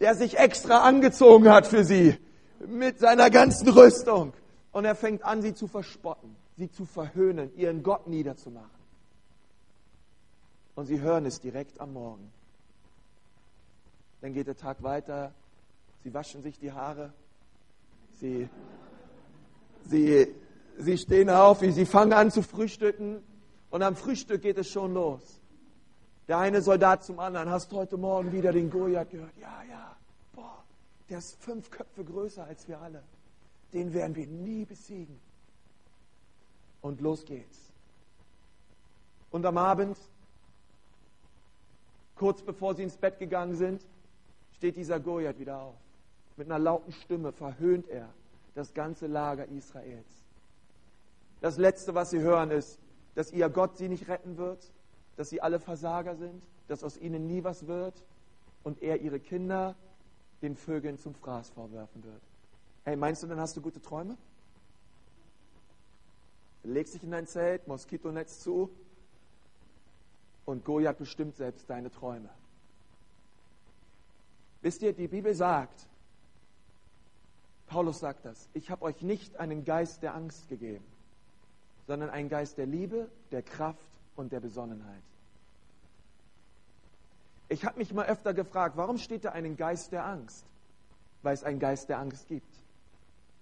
der 0.00 0.14
sich 0.14 0.38
extra 0.38 0.80
angezogen 0.80 1.50
hat 1.50 1.66
für 1.66 1.84
sie 1.84 2.18
mit 2.66 2.98
seiner 2.98 3.30
ganzen 3.30 3.68
Rüstung. 3.68 4.32
Und 4.72 4.84
er 4.84 4.94
fängt 4.94 5.24
an, 5.24 5.42
sie 5.42 5.54
zu 5.54 5.68
verspotten, 5.68 6.36
sie 6.56 6.70
zu 6.70 6.84
verhöhnen, 6.84 7.50
ihren 7.56 7.82
Gott 7.82 8.06
niederzumachen. 8.06 8.70
Und 10.74 10.86
sie 10.86 11.00
hören 11.00 11.24
es 11.24 11.40
direkt 11.40 11.80
am 11.80 11.94
Morgen. 11.94 12.30
Dann 14.20 14.34
geht 14.34 14.46
der 14.46 14.56
Tag 14.56 14.82
weiter, 14.82 15.32
sie 16.06 16.14
waschen 16.14 16.40
sich 16.40 16.56
die 16.56 16.70
Haare, 16.70 17.12
sie, 18.20 18.48
sie, 19.86 20.32
sie 20.78 20.98
stehen 20.98 21.28
auf, 21.28 21.58
sie 21.58 21.84
fangen 21.84 22.12
an 22.12 22.30
zu 22.30 22.42
frühstücken 22.42 23.24
und 23.70 23.82
am 23.82 23.96
Frühstück 23.96 24.40
geht 24.40 24.56
es 24.56 24.70
schon 24.70 24.94
los. 24.94 25.40
Der 26.28 26.38
eine 26.38 26.62
Soldat 26.62 27.02
zum 27.02 27.18
anderen, 27.18 27.50
hast 27.50 27.72
heute 27.72 27.96
Morgen 27.96 28.30
wieder 28.30 28.52
den 28.52 28.70
Goliath 28.70 29.10
gehört? 29.10 29.36
Ja, 29.40 29.64
ja, 29.68 29.96
boah, 30.32 30.62
der 31.08 31.18
ist 31.18 31.42
fünf 31.42 31.72
Köpfe 31.72 32.04
größer 32.04 32.44
als 32.44 32.68
wir 32.68 32.80
alle. 32.80 33.02
Den 33.72 33.92
werden 33.92 34.14
wir 34.14 34.28
nie 34.28 34.64
besiegen. 34.64 35.18
Und 36.82 37.00
los 37.00 37.24
geht's. 37.24 37.58
Und 39.32 39.44
am 39.44 39.58
Abend, 39.58 39.98
kurz 42.14 42.42
bevor 42.42 42.76
sie 42.76 42.84
ins 42.84 42.96
Bett 42.96 43.18
gegangen 43.18 43.56
sind, 43.56 43.84
steht 44.54 44.76
dieser 44.76 45.00
Goliath 45.00 45.40
wieder 45.40 45.58
auf. 45.58 45.74
Mit 46.36 46.48
einer 46.48 46.58
lauten 46.58 46.92
Stimme 46.92 47.32
verhöhnt 47.32 47.88
er 47.88 48.08
das 48.54 48.74
ganze 48.74 49.06
Lager 49.06 49.46
Israels. 49.48 50.06
Das 51.40 51.58
Letzte, 51.58 51.94
was 51.94 52.10
sie 52.10 52.20
hören, 52.20 52.50
ist, 52.50 52.78
dass 53.14 53.32
ihr 53.32 53.48
Gott 53.48 53.76
sie 53.76 53.88
nicht 53.88 54.08
retten 54.08 54.36
wird, 54.36 54.70
dass 55.16 55.30
sie 55.30 55.40
alle 55.40 55.60
Versager 55.60 56.16
sind, 56.16 56.42
dass 56.68 56.84
aus 56.84 56.96
ihnen 56.98 57.26
nie 57.26 57.44
was 57.44 57.66
wird 57.66 57.94
und 58.64 58.82
er 58.82 59.00
ihre 59.00 59.20
Kinder 59.20 59.74
den 60.42 60.56
Vögeln 60.56 60.98
zum 60.98 61.14
Fraß 61.14 61.50
vorwerfen 61.50 62.04
wird. 62.04 62.20
Hey, 62.84 62.96
meinst 62.96 63.22
du, 63.22 63.26
dann 63.26 63.40
hast 63.40 63.56
du 63.56 63.60
gute 63.60 63.80
Träume? 63.80 64.16
Legst 66.62 66.94
dich 66.94 67.04
in 67.04 67.10
dein 67.10 67.26
Zelt, 67.26 67.66
Moskitonetz 67.68 68.40
zu 68.40 68.70
und 70.44 70.64
Goliath 70.64 70.98
bestimmt 70.98 71.36
selbst 71.36 71.68
deine 71.70 71.90
Träume. 71.90 72.28
Wisst 74.62 74.82
ihr, 74.82 74.92
die 74.92 75.08
Bibel 75.08 75.34
sagt, 75.34 75.86
Paulus 77.66 78.00
sagt 78.00 78.24
das, 78.24 78.48
ich 78.54 78.70
habe 78.70 78.82
euch 78.82 79.02
nicht 79.02 79.38
einen 79.38 79.64
Geist 79.64 80.02
der 80.02 80.14
Angst 80.14 80.48
gegeben, 80.48 80.84
sondern 81.86 82.10
einen 82.10 82.28
Geist 82.28 82.58
der 82.58 82.66
Liebe, 82.66 83.08
der 83.32 83.42
Kraft 83.42 83.90
und 84.14 84.32
der 84.32 84.40
Besonnenheit. 84.40 85.02
Ich 87.48 87.64
habe 87.64 87.78
mich 87.78 87.92
mal 87.92 88.06
öfter 88.06 88.34
gefragt, 88.34 88.76
warum 88.76 88.98
steht 88.98 89.24
da 89.24 89.30
einen 89.30 89.56
Geist 89.56 89.92
der 89.92 90.04
Angst? 90.04 90.44
Weil 91.22 91.34
es 91.34 91.44
einen 91.44 91.60
Geist 91.60 91.88
der 91.88 91.98
Angst 91.98 92.28
gibt. 92.28 92.52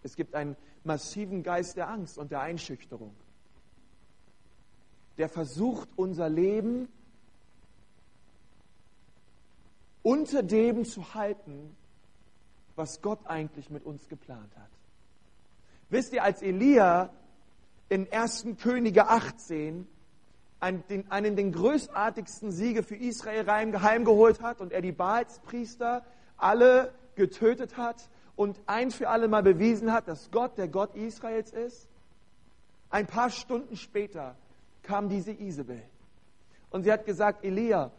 Es 0.03 0.17
gibt 0.17 0.35
einen 0.35 0.57
massiven 0.85 1.43
Geist 1.43 1.77
der 1.77 1.89
Angst 1.89 2.19
und 2.19 2.31
der 2.31 2.41
Einschüchterung, 2.41 3.15
der 5.17 5.29
versucht, 5.29 5.89
unser 5.97 6.29
Leben 6.29 6.89
unter 10.03 10.43
dem 10.43 10.85
zu 10.85 11.15
halten, 11.15 11.75
was 12.77 13.01
Gott 13.03 13.21
eigentlich 13.27 13.71
mit 13.71 13.85
uns 13.85 14.09
geplant 14.09 14.51
hat. 14.57 14.69
Wisst 15.91 16.13
ihr, 16.13 16.23
als 16.25 16.43
Elia 16.43 17.11
in 17.89 18.11
1. 18.11 18.47
Könige 18.61 19.09
18 19.09 19.87
einen, 20.61 20.87
den, 20.89 21.11
einen 21.11 21.37
den 21.37 21.53
größtartigsten 21.53 22.51
Siege 22.51 22.83
für 22.83 22.97
Israel 22.97 23.47
heimgeholt 23.47 24.41
hat 24.41 24.61
und 24.61 24.73
er 24.73 24.81
die 24.81 24.93
Baalspriester 24.93 26.05
alle 26.37 26.93
getötet 27.15 27.77
hat 27.77 28.09
und 28.35 28.61
ein 28.67 28.91
für 28.91 29.09
alle 29.09 29.29
Mal 29.29 29.43
bewiesen 29.43 29.93
hat, 29.93 30.09
dass 30.09 30.31
Gott 30.31 30.59
der 30.59 30.69
Gott 30.69 30.95
Israels 30.97 31.53
ist, 31.53 31.89
ein 32.91 33.07
paar 33.07 33.31
Stunden 33.31 33.77
später 33.77 34.37
kam 34.83 35.09
diese 35.09 35.33
Isabel. 35.33 35.83
Und 36.71 36.85
sie 36.85 36.93
hat 36.93 37.07
gesagt, 37.07 37.45
Elia, 37.45 37.91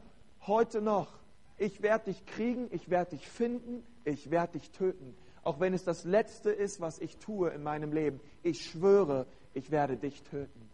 heute 0.48 0.82
noch, 0.82 1.14
ich 1.58 1.82
werde 1.82 2.06
dich 2.06 2.26
kriegen, 2.26 2.68
ich 2.72 2.90
werde 2.90 3.12
dich 3.12 3.28
finden, 3.28 3.84
ich 4.06 4.32
werde 4.32 4.60
dich 4.60 4.72
töten. 4.72 5.16
Auch 5.44 5.60
wenn 5.60 5.74
es 5.74 5.84
das 5.84 6.06
Letzte 6.06 6.52
ist, 6.52 6.82
was 6.82 7.00
ich 7.00 7.18
tue 7.18 7.50
in 7.50 7.64
meinem 7.64 7.92
Leben. 7.92 8.20
Ich 8.42 8.66
schwöre, 8.66 9.26
ich 9.54 9.70
werde 9.72 9.98
dich 9.98 10.24
töten. 10.24 10.70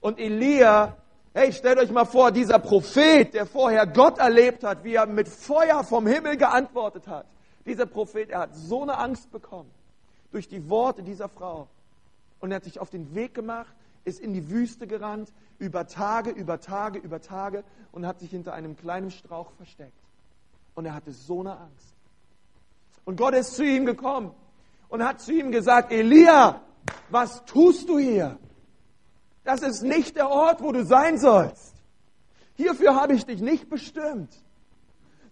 Und 0.00 0.18
Elia, 0.18 0.96
hey, 1.32 1.52
stellt 1.52 1.78
euch 1.78 1.90
mal 1.90 2.04
vor, 2.04 2.30
dieser 2.30 2.58
Prophet, 2.58 3.32
der 3.34 3.46
vorher 3.46 3.86
Gott 3.86 4.18
erlebt 4.18 4.64
hat, 4.64 4.84
wie 4.84 4.94
er 4.94 5.06
mit 5.06 5.28
Feuer 5.28 5.82
vom 5.84 6.06
Himmel 6.06 6.36
geantwortet 6.36 7.06
hat. 7.06 7.26
Dieser 7.64 7.86
Prophet, 7.86 8.30
er 8.30 8.40
hat 8.40 8.56
so 8.56 8.82
eine 8.82 8.98
Angst 8.98 9.30
bekommen 9.30 9.70
durch 10.30 10.48
die 10.48 10.68
Worte 10.68 11.02
dieser 11.02 11.28
Frau. 11.28 11.68
Und 12.40 12.52
er 12.52 12.56
hat 12.56 12.64
sich 12.64 12.78
auf 12.80 12.90
den 12.90 13.14
Weg 13.14 13.34
gemacht, 13.34 13.74
ist 14.04 14.20
in 14.20 14.32
die 14.32 14.50
Wüste 14.50 14.86
gerannt, 14.86 15.32
über 15.58 15.86
Tage, 15.86 16.30
über 16.30 16.60
Tage, 16.60 16.98
über 16.98 17.20
Tage 17.20 17.64
und 17.92 18.06
hat 18.06 18.20
sich 18.20 18.30
hinter 18.30 18.52
einem 18.52 18.76
kleinen 18.76 19.10
Strauch 19.10 19.50
versteckt. 19.52 19.92
Und 20.74 20.86
er 20.86 20.94
hatte 20.94 21.12
so 21.12 21.40
eine 21.40 21.58
Angst. 21.58 21.97
Und 23.08 23.16
Gott 23.16 23.32
ist 23.32 23.56
zu 23.56 23.64
ihm 23.64 23.86
gekommen 23.86 24.34
und 24.90 25.02
hat 25.02 25.22
zu 25.22 25.32
ihm 25.32 25.50
gesagt, 25.50 25.92
Elia, 25.92 26.60
was 27.08 27.42
tust 27.46 27.88
du 27.88 27.98
hier? 27.98 28.38
Das 29.44 29.62
ist 29.62 29.82
nicht 29.82 30.16
der 30.16 30.28
Ort, 30.28 30.62
wo 30.62 30.72
du 30.72 30.84
sein 30.84 31.16
sollst. 31.16 31.72
Hierfür 32.56 32.96
habe 32.96 33.14
ich 33.14 33.24
dich 33.24 33.40
nicht 33.40 33.70
bestimmt. 33.70 34.28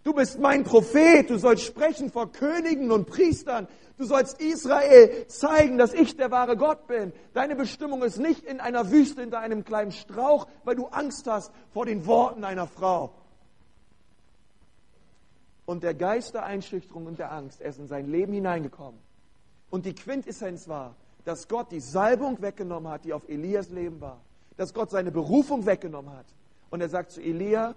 Du 0.03 0.11
bist 0.11 0.39
mein 0.39 0.63
Prophet, 0.63 1.29
du 1.29 1.37
sollst 1.37 1.65
sprechen 1.65 2.11
vor 2.11 2.31
Königen 2.31 2.89
und 2.89 3.05
Priestern. 3.05 3.67
Du 3.99 4.05
sollst 4.05 4.41
Israel 4.41 5.27
zeigen, 5.27 5.77
dass 5.77 5.93
ich 5.93 6.17
der 6.17 6.31
wahre 6.31 6.57
Gott 6.57 6.87
bin. 6.87 7.13
Deine 7.35 7.55
Bestimmung 7.55 8.01
ist 8.01 8.17
nicht 8.17 8.43
in 8.43 8.59
einer 8.59 8.89
Wüste 8.89 9.21
hinter 9.21 9.37
einem 9.37 9.63
kleinen 9.63 9.91
Strauch, 9.91 10.47
weil 10.63 10.75
du 10.75 10.87
Angst 10.87 11.27
hast 11.27 11.51
vor 11.73 11.85
den 11.85 12.07
Worten 12.07 12.43
einer 12.43 12.65
Frau. 12.65 13.13
Und 15.67 15.83
der 15.83 15.93
Geist 15.93 16.33
der 16.33 16.45
Einschüchterung 16.45 17.07
und 17.07 17.19
der 17.19 17.33
Angst, 17.33 17.59
er 17.59 17.69
ist 17.69 17.77
in 17.77 17.87
sein 17.87 18.07
Leben 18.07 18.31
hineingekommen. 18.31 19.01
Und 19.69 19.85
die 19.85 19.93
Quintessenz 19.93 20.69
war, 20.69 20.95
dass 21.25 21.49
Gott 21.49 21.73
die 21.73 21.81
Salbung 21.81 22.41
weggenommen 22.41 22.89
hat, 22.89 23.03
die 23.03 23.11
auf 23.11 23.27
Elias 23.27 23.69
Leben 23.69 23.99
war. 23.99 24.21
Dass 24.55 24.73
Gott 24.73 24.91
seine 24.91 25.11
Berufung 25.11 25.65
weggenommen 25.65 26.15
hat. 26.15 26.25
Und 26.69 26.79
er 26.79 26.87
sagt 26.87 27.11
zu 27.11 27.21
Elia, 27.21 27.75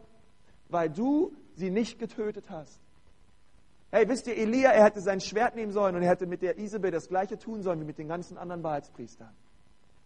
weil 0.69 0.89
du 0.89 1.35
sie 1.57 1.71
nicht 1.71 1.99
getötet 1.99 2.49
hast. 2.49 2.81
Hey, 3.91 4.09
wisst 4.09 4.29
ihr, 4.29 4.37
Elia, 4.37 4.71
er 4.71 4.85
hätte 4.85 5.01
sein 5.01 5.21
Schwert 5.21 5.57
nehmen 5.57 5.73
sollen 5.73 5.97
und 5.97 6.03
er 6.03 6.11
hätte 6.11 6.27
mit 6.27 6.43
der 6.43 6.59
Isabel 6.59 6.93
das 6.93 7.09
gleiche 7.09 7.41
tun 7.41 7.61
sollen 7.61 7.81
wie 7.81 7.85
mit 7.85 7.99
den 7.99 8.07
ganzen 8.07 8.39
anderen 8.39 8.63
Wahrheitspriestern. 8.63 9.35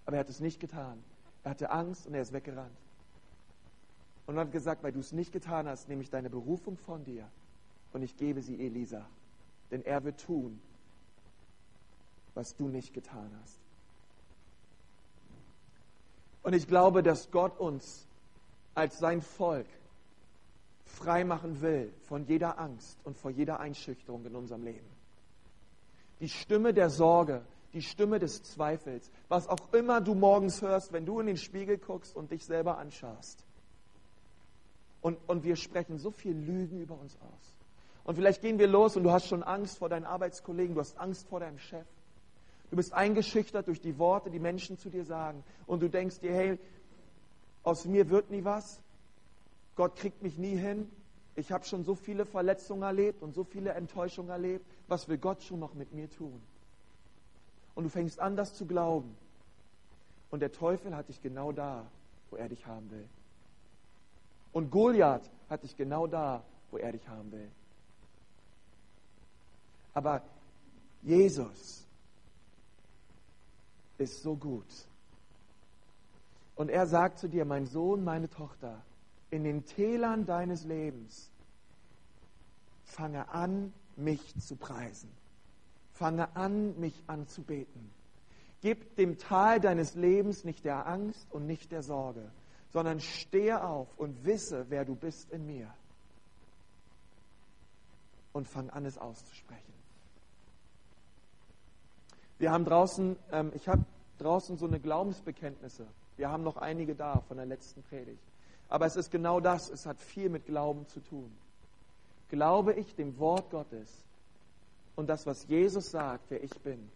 Aber 0.06 0.16
er 0.16 0.20
hat 0.20 0.30
es 0.30 0.40
nicht 0.40 0.58
getan. 0.58 1.04
Er 1.42 1.50
hatte 1.50 1.68
Angst 1.70 2.06
und 2.06 2.14
er 2.14 2.22
ist 2.22 2.32
weggerannt. 2.32 2.78
Und 4.24 4.38
hat 4.38 4.52
gesagt, 4.52 4.82
weil 4.82 4.92
du 4.92 5.00
es 5.00 5.12
nicht 5.12 5.32
getan 5.32 5.68
hast, 5.68 5.90
nehme 5.90 6.00
ich 6.00 6.08
deine 6.08 6.30
Berufung 6.30 6.78
von 6.78 7.04
dir 7.04 7.28
und 7.94 8.02
ich 8.02 8.16
gebe 8.16 8.42
sie 8.42 8.60
Elisa. 8.60 9.06
Denn 9.70 9.82
er 9.84 10.04
wird 10.04 10.20
tun, 10.20 10.60
was 12.34 12.54
du 12.56 12.68
nicht 12.68 12.92
getan 12.92 13.30
hast. 13.42 13.58
Und 16.42 16.52
ich 16.52 16.68
glaube, 16.68 17.02
dass 17.02 17.30
Gott 17.30 17.58
uns 17.58 18.06
als 18.74 18.98
sein 18.98 19.22
Volk 19.22 19.66
frei 20.84 21.24
machen 21.24 21.62
will 21.62 21.92
von 22.02 22.26
jeder 22.26 22.58
Angst 22.58 22.98
und 23.04 23.16
vor 23.16 23.30
jeder 23.30 23.60
Einschüchterung 23.60 24.26
in 24.26 24.34
unserem 24.34 24.64
Leben. 24.64 24.86
Die 26.20 26.28
Stimme 26.28 26.74
der 26.74 26.90
Sorge, 26.90 27.42
die 27.72 27.82
Stimme 27.82 28.18
des 28.18 28.42
Zweifels, 28.42 29.10
was 29.28 29.48
auch 29.48 29.72
immer 29.72 30.00
du 30.00 30.14
morgens 30.14 30.60
hörst, 30.62 30.92
wenn 30.92 31.06
du 31.06 31.20
in 31.20 31.26
den 31.26 31.36
Spiegel 31.36 31.78
guckst 31.78 32.14
und 32.14 32.30
dich 32.30 32.44
selber 32.44 32.78
anschaust. 32.78 33.44
Und, 35.00 35.18
und 35.28 35.44
wir 35.44 35.56
sprechen 35.56 35.98
so 35.98 36.10
viel 36.10 36.36
Lügen 36.36 36.80
über 36.80 36.98
uns 36.98 37.16
aus. 37.20 37.53
Und 38.04 38.16
vielleicht 38.16 38.42
gehen 38.42 38.58
wir 38.58 38.66
los 38.68 38.96
und 38.96 39.02
du 39.02 39.10
hast 39.10 39.26
schon 39.26 39.42
Angst 39.42 39.78
vor 39.78 39.88
deinen 39.88 40.04
Arbeitskollegen, 40.04 40.74
du 40.74 40.80
hast 40.80 40.98
Angst 40.98 41.26
vor 41.26 41.40
deinem 41.40 41.58
Chef. 41.58 41.86
Du 42.70 42.76
bist 42.76 42.92
eingeschüchtert 42.92 43.66
durch 43.66 43.80
die 43.80 43.98
Worte, 43.98 44.30
die 44.30 44.38
Menschen 44.38 44.78
zu 44.78 44.90
dir 44.90 45.04
sagen. 45.04 45.42
Und 45.66 45.80
du 45.80 45.88
denkst 45.88 46.20
dir, 46.20 46.32
hey, 46.32 46.58
aus 47.62 47.84
mir 47.86 48.10
wird 48.10 48.30
nie 48.30 48.44
was. 48.44 48.80
Gott 49.76 49.96
kriegt 49.96 50.22
mich 50.22 50.38
nie 50.38 50.56
hin. 50.56 50.90
Ich 51.36 51.50
habe 51.50 51.64
schon 51.64 51.84
so 51.84 51.94
viele 51.94 52.26
Verletzungen 52.26 52.82
erlebt 52.82 53.22
und 53.22 53.34
so 53.34 53.44
viele 53.44 53.72
Enttäuschungen 53.72 54.30
erlebt. 54.30 54.64
Was 54.86 55.08
will 55.08 55.18
Gott 55.18 55.42
schon 55.42 55.60
noch 55.60 55.74
mit 55.74 55.92
mir 55.92 56.10
tun? 56.10 56.40
Und 57.74 57.84
du 57.84 57.90
fängst 57.90 58.20
an, 58.20 58.36
das 58.36 58.54
zu 58.54 58.66
glauben. 58.66 59.16
Und 60.30 60.40
der 60.40 60.52
Teufel 60.52 60.94
hat 60.94 61.08
dich 61.08 61.22
genau 61.22 61.52
da, 61.52 61.86
wo 62.30 62.36
er 62.36 62.48
dich 62.48 62.66
haben 62.66 62.90
will. 62.90 63.08
Und 64.52 64.70
Goliath 64.70 65.28
hat 65.48 65.64
dich 65.64 65.76
genau 65.76 66.06
da, 66.06 66.44
wo 66.70 66.76
er 66.76 66.92
dich 66.92 67.08
haben 67.08 67.32
will. 67.32 67.50
Aber 69.94 70.22
Jesus 71.02 71.86
ist 73.98 74.22
so 74.22 74.36
gut. 74.36 74.66
Und 76.56 76.68
er 76.68 76.86
sagt 76.86 77.18
zu 77.18 77.28
dir, 77.28 77.44
mein 77.44 77.66
Sohn, 77.66 78.04
meine 78.04 78.28
Tochter, 78.28 78.82
in 79.30 79.44
den 79.44 79.64
Tälern 79.64 80.26
deines 80.26 80.64
Lebens 80.64 81.30
fange 82.84 83.28
an, 83.30 83.72
mich 83.96 84.34
zu 84.38 84.56
preisen. 84.56 85.10
Fange 85.92 86.34
an, 86.36 86.78
mich 86.78 87.02
anzubeten. 87.06 87.90
Gib 88.60 88.96
dem 88.96 89.18
Tal 89.18 89.60
deines 89.60 89.94
Lebens 89.94 90.44
nicht 90.44 90.64
der 90.64 90.86
Angst 90.86 91.26
und 91.30 91.46
nicht 91.46 91.70
der 91.70 91.82
Sorge, 91.82 92.30
sondern 92.72 93.00
stehe 93.00 93.62
auf 93.62 93.88
und 93.96 94.24
wisse, 94.24 94.66
wer 94.68 94.84
du 94.84 94.94
bist 94.94 95.30
in 95.30 95.46
mir. 95.46 95.72
Und 98.32 98.48
fang 98.48 98.70
an, 98.70 98.86
es 98.86 98.98
auszusprechen. 98.98 99.73
Wir 102.44 102.52
haben 102.52 102.66
draußen, 102.66 103.16
ähm, 103.32 103.52
ich 103.54 103.66
habe 103.68 103.86
draußen 104.18 104.58
so 104.58 104.66
eine 104.66 104.78
Glaubensbekenntnisse. 104.78 105.86
Wir 106.18 106.30
haben 106.30 106.42
noch 106.42 106.58
einige 106.58 106.94
da 106.94 107.22
von 107.26 107.38
der 107.38 107.46
letzten 107.46 107.82
Predigt. 107.84 108.20
Aber 108.68 108.84
es 108.84 108.96
ist 108.96 109.10
genau 109.10 109.40
das, 109.40 109.70
es 109.70 109.86
hat 109.86 109.98
viel 109.98 110.28
mit 110.28 110.44
Glauben 110.44 110.86
zu 110.88 111.00
tun. 111.00 111.34
Glaube 112.28 112.74
ich 112.74 112.94
dem 112.96 113.18
Wort 113.18 113.48
Gottes 113.48 114.04
und 114.94 115.06
das, 115.06 115.24
was 115.24 115.48
Jesus 115.48 115.90
sagt, 115.90 116.26
wer 116.28 116.44
ich 116.44 116.52
bin? 116.60 116.90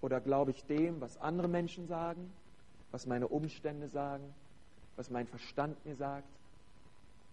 Oder 0.00 0.18
glaube 0.18 0.52
ich 0.52 0.64
dem, 0.64 0.98
was 1.02 1.18
andere 1.18 1.48
Menschen 1.48 1.86
sagen, 1.86 2.32
was 2.90 3.04
meine 3.04 3.28
Umstände 3.28 3.88
sagen, 3.88 4.34
was 4.96 5.10
mein 5.10 5.26
Verstand 5.26 5.84
mir 5.84 5.94
sagt? 5.94 6.24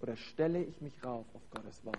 Oder 0.01 0.17
stelle 0.17 0.61
ich 0.61 0.81
mich 0.81 1.01
rauf 1.01 1.25
auf 1.33 1.49
Gottes 1.49 1.79
Wort? 1.85 1.95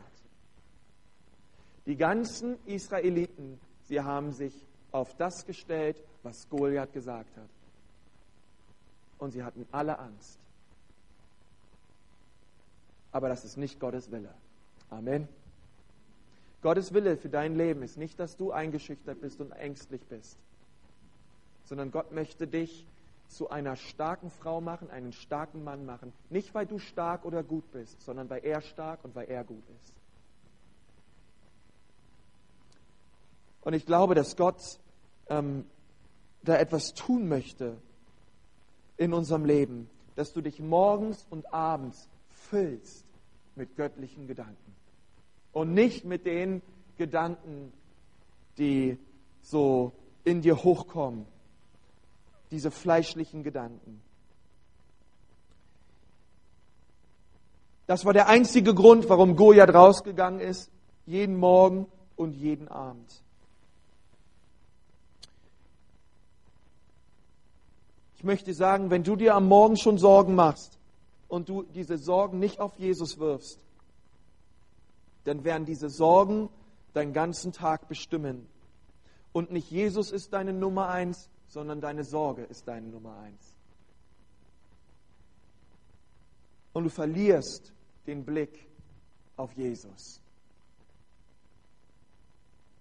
Die 1.86 1.96
ganzen 1.96 2.58
Israeliten, 2.66 3.58
sie 3.84 4.02
haben 4.02 4.32
sich 4.32 4.52
auf 4.96 5.14
das 5.16 5.44
gestellt, 5.44 6.02
was 6.22 6.48
Goliath 6.48 6.92
gesagt 6.92 7.36
hat. 7.36 7.48
Und 9.18 9.32
sie 9.32 9.42
hatten 9.42 9.66
alle 9.70 9.98
Angst. 9.98 10.38
Aber 13.12 13.28
das 13.28 13.44
ist 13.44 13.56
nicht 13.56 13.78
Gottes 13.78 14.10
Wille. 14.10 14.32
Amen. 14.90 15.28
Gottes 16.62 16.92
Wille 16.92 17.16
für 17.16 17.28
dein 17.28 17.56
Leben 17.56 17.82
ist 17.82 17.96
nicht, 17.96 18.18
dass 18.18 18.36
du 18.36 18.52
eingeschüchtert 18.52 19.20
bist 19.20 19.40
und 19.40 19.52
ängstlich 19.52 20.04
bist, 20.06 20.38
sondern 21.64 21.90
Gott 21.90 22.12
möchte 22.12 22.46
dich 22.46 22.86
zu 23.28 23.50
einer 23.50 23.76
starken 23.76 24.30
Frau 24.30 24.60
machen, 24.60 24.90
einen 24.90 25.12
starken 25.12 25.62
Mann 25.62 25.84
machen. 25.84 26.12
Nicht, 26.30 26.54
weil 26.54 26.66
du 26.66 26.78
stark 26.78 27.24
oder 27.24 27.42
gut 27.42 27.70
bist, 27.72 28.00
sondern 28.02 28.30
weil 28.30 28.44
er 28.44 28.60
stark 28.62 29.04
und 29.04 29.14
weil 29.14 29.28
er 29.28 29.44
gut 29.44 29.64
ist. 29.82 29.92
Und 33.62 33.74
ich 33.74 33.84
glaube, 33.84 34.14
dass 34.14 34.36
Gott 34.36 34.78
ähm, 35.28 35.64
da 36.42 36.56
etwas 36.56 36.94
tun 36.94 37.28
möchte 37.28 37.76
in 38.96 39.12
unserem 39.12 39.44
Leben, 39.44 39.90
dass 40.14 40.32
du 40.32 40.40
dich 40.40 40.60
morgens 40.60 41.26
und 41.30 41.52
abends 41.52 42.08
füllst 42.30 43.04
mit 43.54 43.76
göttlichen 43.76 44.26
Gedanken 44.26 44.74
und 45.52 45.74
nicht 45.74 46.04
mit 46.04 46.26
den 46.26 46.62
Gedanken, 46.98 47.72
die 48.58 48.98
so 49.42 49.92
in 50.24 50.42
dir 50.42 50.62
hochkommen, 50.64 51.26
diese 52.50 52.70
fleischlichen 52.70 53.42
Gedanken. 53.42 54.02
Das 57.86 58.04
war 58.04 58.12
der 58.12 58.28
einzige 58.28 58.74
Grund, 58.74 59.08
warum 59.08 59.36
Goliath 59.36 59.72
rausgegangen 59.72 60.40
ist, 60.40 60.70
jeden 61.06 61.36
Morgen 61.36 61.86
und 62.16 62.34
jeden 62.34 62.68
Abend. 62.68 63.22
Ich 68.16 68.24
möchte 68.24 68.54
sagen, 68.54 68.90
wenn 68.90 69.04
du 69.04 69.14
dir 69.14 69.34
am 69.34 69.46
Morgen 69.46 69.76
schon 69.76 69.98
Sorgen 69.98 70.34
machst 70.34 70.78
und 71.28 71.48
du 71.48 71.62
diese 71.62 71.98
Sorgen 71.98 72.38
nicht 72.38 72.60
auf 72.60 72.78
Jesus 72.78 73.18
wirfst, 73.18 73.60
dann 75.24 75.44
werden 75.44 75.66
diese 75.66 75.90
Sorgen 75.90 76.48
deinen 76.94 77.12
ganzen 77.12 77.52
Tag 77.52 77.88
bestimmen. 77.88 78.48
Und 79.32 79.50
nicht 79.50 79.70
Jesus 79.70 80.10
ist 80.12 80.32
deine 80.32 80.54
Nummer 80.54 80.88
eins, 80.88 81.28
sondern 81.48 81.80
deine 81.80 82.04
Sorge 82.04 82.42
ist 82.44 82.66
deine 82.66 82.88
Nummer 82.88 83.18
eins. 83.18 83.54
Und 86.72 86.84
du 86.84 86.90
verlierst 86.90 87.72
den 88.06 88.24
Blick 88.24 88.66
auf 89.36 89.52
Jesus. 89.52 90.20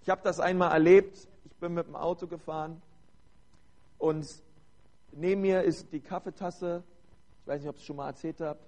Ich 0.01 0.09
habe 0.09 0.21
das 0.23 0.39
einmal 0.39 0.71
erlebt. 0.71 1.27
Ich 1.43 1.55
bin 1.55 1.73
mit 1.73 1.87
dem 1.87 1.95
Auto 1.95 2.27
gefahren 2.27 2.81
und 3.97 4.44
Neben 5.17 5.41
mir 5.41 5.63
ist 5.63 5.93
die 5.93 6.01
Kaffeetasse, 6.01 6.83
ich 7.41 7.47
weiß 7.47 7.61
nicht, 7.61 7.69
ob 7.69 7.75
ich 7.77 7.81
es 7.81 7.87
schon 7.87 7.95
mal 7.95 8.07
erzählt 8.07 8.41
habe, 8.41 8.59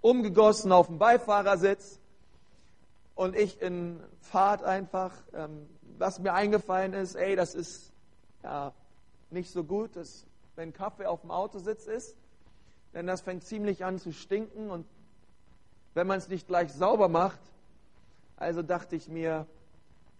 umgegossen 0.00 0.72
auf 0.72 0.88
dem 0.88 0.98
Beifahrersitz. 0.98 2.00
Und 3.14 3.36
ich 3.36 3.62
in 3.62 4.00
Fahrt 4.22 4.64
einfach, 4.64 5.12
ähm, 5.32 5.68
was 5.98 6.18
mir 6.18 6.34
eingefallen 6.34 6.94
ist, 6.94 7.14
ey, 7.14 7.36
das 7.36 7.54
ist 7.54 7.92
ja 8.42 8.72
nicht 9.30 9.52
so 9.52 9.62
gut, 9.62 9.94
dass, 9.94 10.26
wenn 10.56 10.72
Kaffee 10.72 11.06
auf 11.06 11.20
dem 11.20 11.30
Autositz 11.30 11.86
ist, 11.86 12.16
denn 12.92 13.06
das 13.06 13.20
fängt 13.20 13.44
ziemlich 13.44 13.84
an 13.84 14.00
zu 14.00 14.12
stinken 14.12 14.68
und 14.68 14.84
wenn 15.94 16.08
man 16.08 16.18
es 16.18 16.28
nicht 16.28 16.48
gleich 16.48 16.72
sauber 16.72 17.08
macht, 17.08 17.40
also 18.36 18.62
dachte 18.62 18.96
ich 18.96 19.08
mir, 19.08 19.46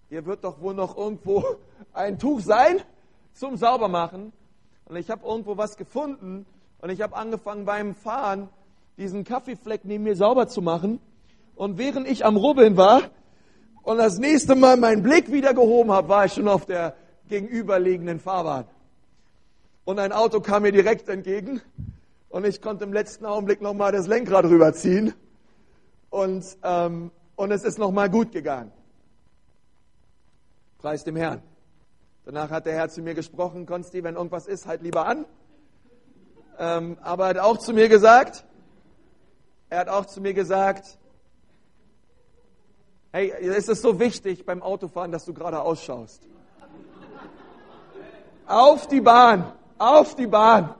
hier 0.08 0.24
wird 0.24 0.44
doch 0.44 0.60
wohl 0.60 0.74
noch 0.74 0.96
irgendwo 0.96 1.44
ein 1.92 2.16
Tuch 2.20 2.42
sein 2.42 2.80
zum 3.32 3.56
Saubermachen 3.56 4.32
und 4.90 4.96
ich 4.96 5.08
habe 5.08 5.24
irgendwo 5.24 5.56
was 5.56 5.76
gefunden 5.76 6.46
und 6.80 6.90
ich 6.90 7.00
habe 7.00 7.14
angefangen 7.14 7.64
beim 7.64 7.94
Fahren 7.94 8.48
diesen 8.98 9.22
Kaffeefleck 9.22 9.82
neben 9.84 10.02
mir 10.02 10.16
sauber 10.16 10.48
zu 10.48 10.62
machen. 10.62 10.98
Und 11.54 11.78
während 11.78 12.08
ich 12.08 12.24
am 12.24 12.36
Rubbeln 12.36 12.76
war 12.76 13.02
und 13.84 13.98
das 13.98 14.18
nächste 14.18 14.56
Mal 14.56 14.76
meinen 14.76 15.04
Blick 15.04 15.30
wieder 15.30 15.54
gehoben 15.54 15.92
habe, 15.92 16.08
war 16.08 16.24
ich 16.24 16.32
schon 16.32 16.48
auf 16.48 16.66
der 16.66 16.96
gegenüberliegenden 17.28 18.18
Fahrbahn. 18.18 18.64
Und 19.84 20.00
ein 20.00 20.10
Auto 20.10 20.40
kam 20.40 20.62
mir 20.62 20.72
direkt 20.72 21.08
entgegen 21.08 21.60
und 22.28 22.44
ich 22.44 22.60
konnte 22.60 22.82
im 22.82 22.92
letzten 22.92 23.26
Augenblick 23.26 23.62
nochmal 23.62 23.92
das 23.92 24.08
Lenkrad 24.08 24.44
rüberziehen 24.46 25.14
und, 26.10 26.44
ähm, 26.64 27.12
und 27.36 27.52
es 27.52 27.62
ist 27.62 27.78
nochmal 27.78 28.10
gut 28.10 28.32
gegangen. 28.32 28.72
Preis 30.78 31.04
dem 31.04 31.14
Herrn. 31.14 31.42
Danach 32.32 32.50
hat 32.50 32.64
der 32.64 32.74
Herr 32.74 32.88
zu 32.88 33.02
mir 33.02 33.14
gesprochen, 33.14 33.66
Konsti, 33.66 34.04
wenn 34.04 34.14
irgendwas 34.14 34.46
ist, 34.46 34.64
halt 34.64 34.82
lieber 34.82 35.04
an. 35.04 35.24
Ähm, 36.60 36.96
aber 37.02 37.24
er 37.24 37.30
hat 37.30 37.38
auch 37.38 37.58
zu 37.58 37.72
mir 37.72 37.88
gesagt, 37.88 38.44
er 39.68 39.80
hat 39.80 39.88
auch 39.88 40.06
zu 40.06 40.20
mir 40.20 40.32
gesagt, 40.32 40.96
hey, 43.10 43.32
es 43.40 43.66
ist 43.66 43.82
so 43.82 43.98
wichtig 43.98 44.46
beim 44.46 44.62
Autofahren, 44.62 45.10
dass 45.10 45.24
du 45.24 45.34
gerade 45.34 45.60
ausschaust. 45.60 46.22
Auf 48.46 48.86
die 48.86 49.00
Bahn, 49.00 49.52
auf 49.78 50.14
die 50.14 50.28
Bahn. 50.28 50.76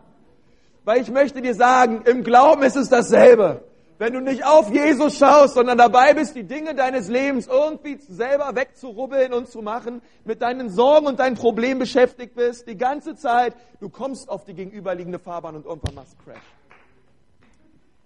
Weil 0.84 1.00
ich 1.00 1.10
möchte 1.10 1.42
dir 1.42 1.56
sagen, 1.56 2.02
im 2.02 2.22
Glauben 2.22 2.62
ist 2.62 2.76
es 2.76 2.88
dasselbe 2.88 3.64
wenn 4.00 4.14
du 4.14 4.20
nicht 4.20 4.46
auf 4.46 4.72
Jesus 4.72 5.18
schaust, 5.18 5.52
sondern 5.52 5.76
dabei 5.76 6.14
bist, 6.14 6.34
die 6.34 6.44
Dinge 6.44 6.74
deines 6.74 7.08
Lebens 7.08 7.46
irgendwie 7.46 7.98
selber 8.08 8.54
wegzurubbeln 8.54 9.34
und 9.34 9.48
zu 9.48 9.60
machen, 9.60 10.00
mit 10.24 10.40
deinen 10.40 10.70
Sorgen 10.70 11.06
und 11.06 11.20
deinen 11.20 11.36
Problemen 11.36 11.80
beschäftigt 11.80 12.34
bist, 12.34 12.66
die 12.66 12.78
ganze 12.78 13.14
Zeit, 13.14 13.54
du 13.78 13.90
kommst 13.90 14.30
auf 14.30 14.46
die 14.46 14.54
gegenüberliegende 14.54 15.18
Fahrbahn 15.18 15.54
und 15.54 15.66
irgendwann 15.66 15.96
machst 15.96 16.16
Crash. 16.24 16.38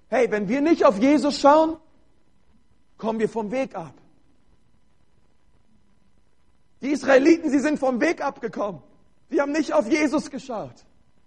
Hey, 0.08 0.28
wenn 0.32 0.48
wir 0.48 0.60
nicht 0.62 0.84
auf 0.84 0.98
Jesus 0.98 1.38
schauen, 1.38 1.76
kommen 2.98 3.20
wir 3.20 3.28
vom 3.28 3.52
Weg 3.52 3.76
ab. 3.76 3.94
Die 6.82 6.90
Israeliten, 6.90 7.50
sie 7.50 7.60
sind 7.60 7.78
vom 7.78 8.00
Weg 8.00 8.20
abgekommen. 8.20 8.82
Sie 9.30 9.40
haben 9.40 9.52
nicht 9.52 9.72
auf 9.72 9.88
Jesus 9.88 10.28
geschaut. 10.28 10.74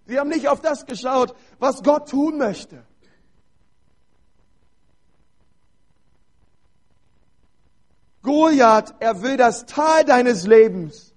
Sie 0.08 0.20
haben 0.20 0.28
nicht 0.28 0.50
auf 0.50 0.60
das 0.60 0.86
geschaut, 0.86 1.34
was 1.58 1.84
Gott 1.84 2.10
tun 2.10 2.38
möchte. 2.38 2.84
Goliath, 8.28 8.94
er 9.00 9.22
will 9.22 9.38
das 9.38 9.66
Tal 9.66 10.04
deines 10.04 10.46
Lebens. 10.46 11.14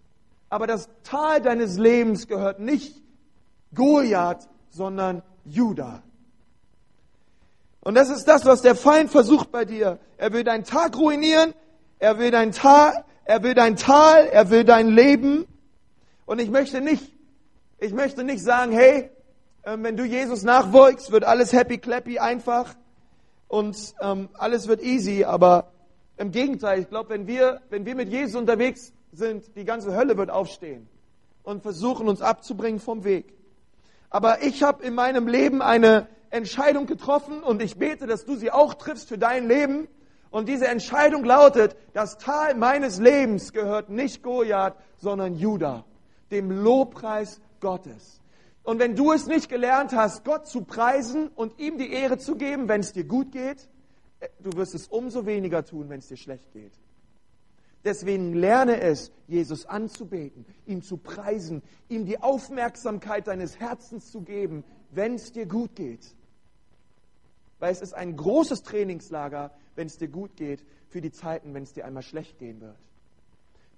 Aber 0.49 0.68
das 0.68 0.88
Tal 1.03 1.42
deines 1.42 1.77
Lebens 1.77 2.29
gehört 2.29 2.61
nicht 2.61 3.03
Goliath, 3.75 4.49
sondern 4.70 5.23
Judah. 5.44 6.05
Und 7.81 7.96
das 7.96 8.11
ist 8.11 8.27
das, 8.29 8.44
was 8.44 8.62
der 8.62 8.77
Feind 8.77 9.11
versucht 9.11 9.51
bei 9.51 9.64
dir. 9.64 9.99
Er 10.18 10.33
will 10.33 10.44
deinen 10.44 10.62
Tag 10.62 10.96
ruinieren, 10.96 11.53
er 11.99 12.20
will 12.20 12.31
dein 12.31 12.53
Tal, 12.53 13.05
er 13.25 13.42
will 13.42 13.55
dein 13.55 13.75
Tal, 13.75 14.27
er 14.27 14.51
will 14.51 14.62
dein 14.62 14.87
Leben. 14.88 15.49
Und 16.27 16.40
ich 16.40 16.51
möchte 16.51 16.81
nicht, 16.81 17.12
ich 17.79 17.92
möchte 17.92 18.23
nicht 18.23 18.44
sagen, 18.44 18.70
hey, 18.70 19.11
ähm, 19.64 19.83
wenn 19.83 19.96
du 19.96 20.05
Jesus 20.05 20.44
nachfolgst, 20.44 21.11
wird 21.11 21.25
alles 21.25 21.53
happy 21.53 21.79
clappy 21.79 22.20
einfach 22.20 22.77
und 23.49 23.77
ähm, 24.01 24.29
alles 24.35 24.68
wird 24.68 24.81
easy. 24.81 25.25
Aber 25.25 25.73
im 26.20 26.33
Gegenteil, 26.33 26.80
ich 26.80 26.88
glaube, 26.90 27.09
wenn 27.09 27.26
wir, 27.26 27.62
wenn 27.70 27.87
wir 27.87 27.94
mit 27.94 28.11
Jesus 28.11 28.35
unterwegs 28.37 28.92
sind, 29.11 29.56
die 29.56 29.64
ganze 29.64 29.96
Hölle 29.96 30.18
wird 30.18 30.28
aufstehen 30.30 30.87
und 31.42 31.62
versuchen 31.62 32.09
uns 32.09 32.20
abzubringen 32.20 32.78
vom 32.78 33.04
Weg. 33.04 33.33
Aber 34.11 34.42
ich 34.42 34.62
habe 34.62 34.85
in 34.85 34.94
meinem 34.94 35.26
Leben 35.26 35.62
eine 35.62 36.09
Entscheidung 36.28 36.85
getroffen 36.85 37.42
und 37.42 37.62
ich 37.62 37.78
bete, 37.78 38.06
dass 38.06 38.26
du 38.26 38.37
sie 38.37 38.50
auch 38.50 38.74
triffst 38.74 39.09
für 39.09 39.16
dein 39.16 39.48
Leben. 39.48 39.88
Und 40.28 40.46
diese 40.50 40.68
Entscheidung 40.68 41.24
lautet, 41.24 41.74
das 41.94 42.18
Tal 42.18 42.54
meines 42.54 42.98
Lebens 42.98 43.54
gehört 43.54 43.88
nicht 43.88 44.22
Goliath, 44.22 44.74
sondern 44.98 45.37
Judah, 45.37 45.87
dem 46.30 46.50
Lobpreis 46.50 47.40
Gottes. 47.61 48.20
Und 48.62 48.78
wenn 48.78 48.94
du 48.94 49.12
es 49.12 49.26
nicht 49.26 49.48
gelernt 49.48 49.92
hast, 49.94 50.26
Gott 50.26 50.46
zu 50.46 50.64
preisen 50.64 51.28
und 51.35 51.59
ihm 51.59 51.78
die 51.78 51.90
Ehre 51.90 52.18
zu 52.18 52.37
geben, 52.37 52.68
wenn 52.68 52.83
es 52.83 52.92
dir 52.92 53.04
gut 53.04 53.33
geht, 53.33 53.70
du 54.40 54.52
wirst 54.56 54.74
es 54.74 54.88
umso 54.88 55.26
weniger 55.26 55.64
tun, 55.64 55.88
wenn 55.88 56.00
es 56.00 56.09
dir 56.09 56.16
schlecht 56.16 56.52
geht. 56.52 56.72
Deswegen 57.85 58.35
lerne 58.35 58.80
es, 58.80 59.11
Jesus 59.26 59.64
anzubeten, 59.64 60.44
ihm 60.66 60.83
zu 60.83 60.98
preisen, 60.98 61.62
ihm 61.88 62.04
die 62.04 62.20
Aufmerksamkeit 62.20 63.26
deines 63.26 63.59
Herzens 63.59 64.11
zu 64.11 64.20
geben, 64.20 64.64
wenn 64.90 65.14
es 65.14 65.33
dir 65.33 65.46
gut 65.46 65.76
geht. 65.76 66.14
Weil 67.59 67.72
es 67.72 67.80
ist 67.80 67.94
ein 67.94 68.16
großes 68.16 68.62
Trainingslager, 68.62 69.50
wenn 69.76 69.87
es 69.87 69.96
dir 69.96 70.09
gut 70.09 70.37
geht, 70.37 70.62
für 70.88 71.00
die 71.00 71.11
Zeiten, 71.11 71.54
wenn 71.54 71.62
es 71.62 71.72
dir 71.72 71.87
einmal 71.87 72.02
schlecht 72.02 72.38
gehen 72.38 72.61
wird. 72.61 72.76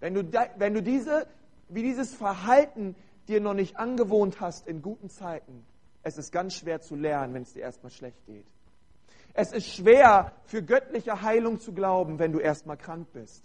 Wenn 0.01 0.15
du, 0.15 0.25
wenn 0.57 0.75
du 0.75 0.83
diese, 0.83 1.29
wie 1.69 1.83
dieses 1.83 2.13
Verhalten 2.13 2.97
dir 3.29 3.41
noch 3.41 3.55
nicht 3.55 3.77
angewohnt 3.77 4.41
hast 4.41 4.67
in 4.67 4.83
guten 4.83 5.11
Zeiten, 5.11 5.65
es 6.03 6.19
ist 6.19 6.33
ganz 6.33 6.55
schwer 6.55 6.81
zu 6.81 6.97
lernen, 6.97 7.35
wenn 7.35 7.43
es 7.43 7.53
dir 7.53 7.63
erstmal 7.63 7.93
schlecht 7.93 8.25
geht. 8.27 8.47
Es 9.35 9.53
ist 9.53 9.67
schwer, 9.67 10.33
für 10.45 10.63
göttliche 10.63 11.23
Heilung 11.23 11.59
zu 11.59 11.73
glauben, 11.73 12.19
wenn 12.19 12.33
du 12.33 12.39
erstmal 12.39 12.77
krank 12.77 13.09
bist. 13.13 13.43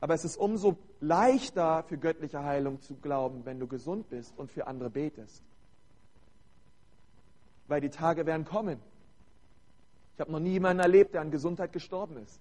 Aber 0.00 0.12
es 0.12 0.24
ist 0.24 0.36
umso 0.36 0.76
leichter 1.00 1.82
für 1.84 1.96
göttliche 1.96 2.42
Heilung 2.42 2.82
zu 2.82 2.94
glauben, 2.96 3.46
wenn 3.46 3.58
du 3.58 3.66
gesund 3.66 4.10
bist 4.10 4.36
und 4.36 4.50
für 4.50 4.66
andere 4.66 4.90
betest. 4.90 5.42
Weil 7.68 7.80
die 7.80 7.88
Tage 7.88 8.26
werden 8.26 8.44
kommen. 8.44 8.78
Ich 10.14 10.20
habe 10.20 10.30
noch 10.30 10.40
nie 10.40 10.50
jemanden 10.50 10.80
erlebt, 10.80 11.14
der 11.14 11.22
an 11.22 11.30
Gesundheit 11.30 11.72
gestorben 11.72 12.18
ist. 12.18 12.38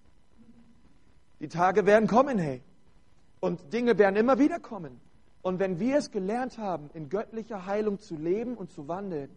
Die 1.40 1.48
Tage 1.48 1.86
werden 1.86 2.08
kommen, 2.08 2.38
hey. 2.38 2.62
Und 3.40 3.72
Dinge 3.72 3.98
werden 3.98 4.18
immer 4.18 4.40
wieder 4.40 4.60
kommen. 4.60 5.00
Und 5.42 5.60
wenn 5.60 5.80
wir 5.80 5.98
es 5.98 6.12
gelernt 6.12 6.58
haben, 6.58 6.90
in 6.94 7.10
göttlicher 7.10 7.66
Heilung 7.66 8.00
zu 8.00 8.16
leben 8.16 8.56
und 8.56 8.72
zu 8.72 8.88
wandeln, 8.88 9.30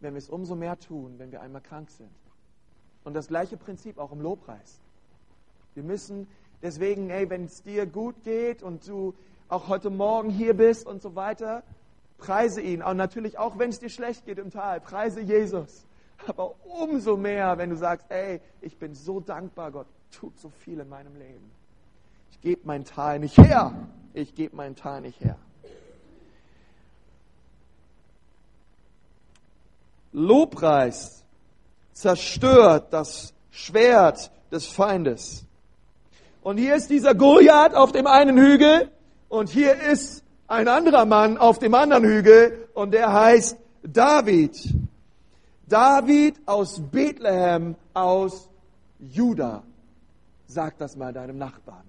werden 0.00 0.14
wir 0.14 0.18
es 0.18 0.28
umso 0.28 0.54
mehr 0.54 0.78
tun, 0.78 1.14
wenn 1.18 1.32
wir 1.32 1.40
einmal 1.40 1.62
krank 1.62 1.90
sind. 1.90 2.10
Und 3.04 3.14
das 3.14 3.28
gleiche 3.28 3.56
Prinzip 3.56 3.98
auch 3.98 4.12
im 4.12 4.20
Lobpreis. 4.20 4.80
Wir 5.74 5.82
müssen 5.82 6.26
Deswegen, 6.62 7.08
ey, 7.10 7.30
wenn 7.30 7.44
es 7.44 7.62
dir 7.62 7.86
gut 7.86 8.24
geht 8.24 8.62
und 8.62 8.86
du 8.88 9.14
auch 9.48 9.68
heute 9.68 9.90
Morgen 9.90 10.30
hier 10.30 10.54
bist 10.54 10.86
und 10.86 11.00
so 11.00 11.14
weiter, 11.14 11.62
preise 12.18 12.60
ihn. 12.60 12.82
Und 12.82 12.96
natürlich 12.96 13.38
auch, 13.38 13.58
wenn 13.58 13.70
es 13.70 13.78
dir 13.78 13.90
schlecht 13.90 14.26
geht 14.26 14.38
im 14.38 14.50
Tal, 14.50 14.80
preise 14.80 15.20
Jesus. 15.20 15.86
Aber 16.26 16.54
umso 16.64 17.16
mehr, 17.16 17.58
wenn 17.58 17.70
du 17.70 17.76
sagst, 17.76 18.06
ey, 18.10 18.40
ich 18.60 18.76
bin 18.76 18.94
so 18.94 19.20
dankbar, 19.20 19.70
Gott 19.70 19.86
tut 20.10 20.36
so 20.38 20.48
viel 20.48 20.80
in 20.80 20.88
meinem 20.88 21.14
Leben. 21.16 21.50
Ich 22.32 22.40
gebe 22.40 22.62
mein 22.64 22.84
Tal 22.84 23.20
nicht 23.20 23.38
her. 23.38 23.72
Ich 24.14 24.34
gebe 24.34 24.56
mein 24.56 24.74
Tal 24.74 25.00
nicht 25.00 25.20
her. 25.20 25.38
Lobpreis 30.12 31.24
zerstört 31.92 32.92
das 32.92 33.34
Schwert 33.50 34.30
des 34.50 34.66
Feindes. 34.66 35.44
Und 36.42 36.58
hier 36.58 36.76
ist 36.76 36.90
dieser 36.90 37.14
Goliath 37.14 37.74
auf 37.74 37.92
dem 37.92 38.06
einen 38.06 38.38
Hügel 38.38 38.90
und 39.28 39.50
hier 39.50 39.74
ist 39.74 40.22
ein 40.46 40.68
anderer 40.68 41.04
Mann 41.04 41.36
auf 41.36 41.58
dem 41.58 41.74
anderen 41.74 42.04
Hügel 42.04 42.68
und 42.74 42.92
der 42.92 43.12
heißt 43.12 43.56
David. 43.82 44.56
David 45.66 46.36
aus 46.46 46.80
Bethlehem 46.80 47.76
aus 47.92 48.48
Juda. 48.98 49.62
Sag 50.46 50.78
das 50.78 50.96
mal 50.96 51.12
deinem 51.12 51.36
Nachbarn. 51.36 51.84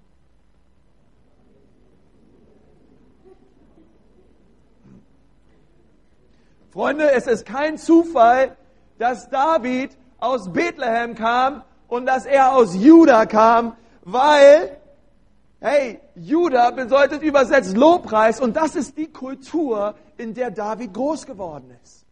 Freunde, 6.71 7.11
es 7.11 7.25
ist 7.25 7.45
kein 7.45 7.77
Zufall, 7.77 8.55
dass 8.99 9.29
David 9.29 9.97
aus 10.19 10.53
Bethlehem 10.53 11.15
kam 11.15 11.63
und 11.87 12.05
dass 12.05 12.25
er 12.25 12.53
aus 12.53 12.75
Juda 12.75 13.25
kam, 13.25 13.75
weil, 14.03 14.77
hey, 15.59 15.99
Juda 16.15 16.69
bedeutet 16.71 17.23
übersetzt 17.23 17.75
Lobpreis 17.75 18.39
und 18.39 18.55
das 18.55 18.75
ist 18.75 18.97
die 18.97 19.11
Kultur, 19.11 19.95
in 20.17 20.33
der 20.33 20.51
David 20.51 20.93
groß 20.93 21.25
geworden 21.25 21.71
ist. 21.83 22.05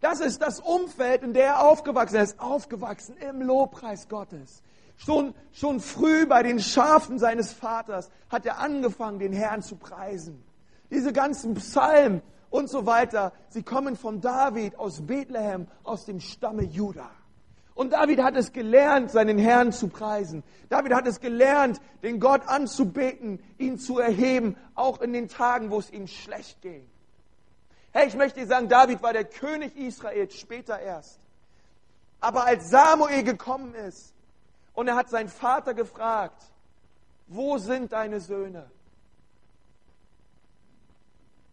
Das 0.00 0.20
ist 0.20 0.42
das 0.42 0.60
Umfeld, 0.60 1.22
in 1.22 1.32
der 1.32 1.46
er 1.46 1.62
aufgewachsen 1.62 2.16
ist. 2.16 2.38
Aufgewachsen 2.38 3.16
im 3.16 3.42
Lobpreis 3.42 4.08
Gottes. 4.08 4.62
Schon, 4.98 5.34
schon 5.52 5.80
früh 5.80 6.26
bei 6.26 6.42
den 6.42 6.60
Schafen 6.60 7.18
seines 7.18 7.52
Vaters 7.52 8.10
hat 8.28 8.46
er 8.46 8.58
angefangen, 8.58 9.18
den 9.18 9.32
Herrn 9.32 9.62
zu 9.62 9.76
preisen. 9.76 10.42
Diese 10.90 11.12
ganzen 11.12 11.54
Psalmen 11.54 12.22
und 12.50 12.70
so 12.70 12.86
weiter, 12.86 13.32
sie 13.48 13.62
kommen 13.62 13.96
von 13.96 14.20
David 14.20 14.78
aus 14.78 15.06
Bethlehem, 15.06 15.66
aus 15.82 16.04
dem 16.04 16.20
Stamme 16.20 16.62
Judah. 16.62 17.10
Und 17.74 17.92
David 17.92 18.22
hat 18.22 18.36
es 18.36 18.52
gelernt, 18.52 19.10
seinen 19.10 19.36
Herrn 19.36 19.70
zu 19.70 19.88
preisen. 19.88 20.42
David 20.70 20.94
hat 20.94 21.06
es 21.06 21.20
gelernt, 21.20 21.78
den 22.02 22.20
Gott 22.20 22.48
anzubeten, 22.48 23.38
ihn 23.58 23.78
zu 23.78 23.98
erheben, 23.98 24.56
auch 24.74 25.02
in 25.02 25.12
den 25.12 25.28
Tagen, 25.28 25.70
wo 25.70 25.78
es 25.78 25.90
ihm 25.90 26.06
schlecht 26.06 26.62
ging. 26.62 26.88
Hey, 27.92 28.08
ich 28.08 28.14
möchte 28.14 28.40
dir 28.40 28.46
sagen, 28.46 28.68
David 28.68 29.02
war 29.02 29.12
der 29.12 29.24
König 29.24 29.76
Israels 29.76 30.34
später 30.36 30.78
erst. 30.78 31.20
Aber 32.20 32.46
als 32.46 32.70
Samuel 32.70 33.22
gekommen 33.24 33.74
ist 33.74 34.14
und 34.72 34.88
er 34.88 34.96
hat 34.96 35.10
seinen 35.10 35.28
Vater 35.28 35.74
gefragt, 35.74 36.42
wo 37.26 37.58
sind 37.58 37.92
deine 37.92 38.20
Söhne? 38.20 38.70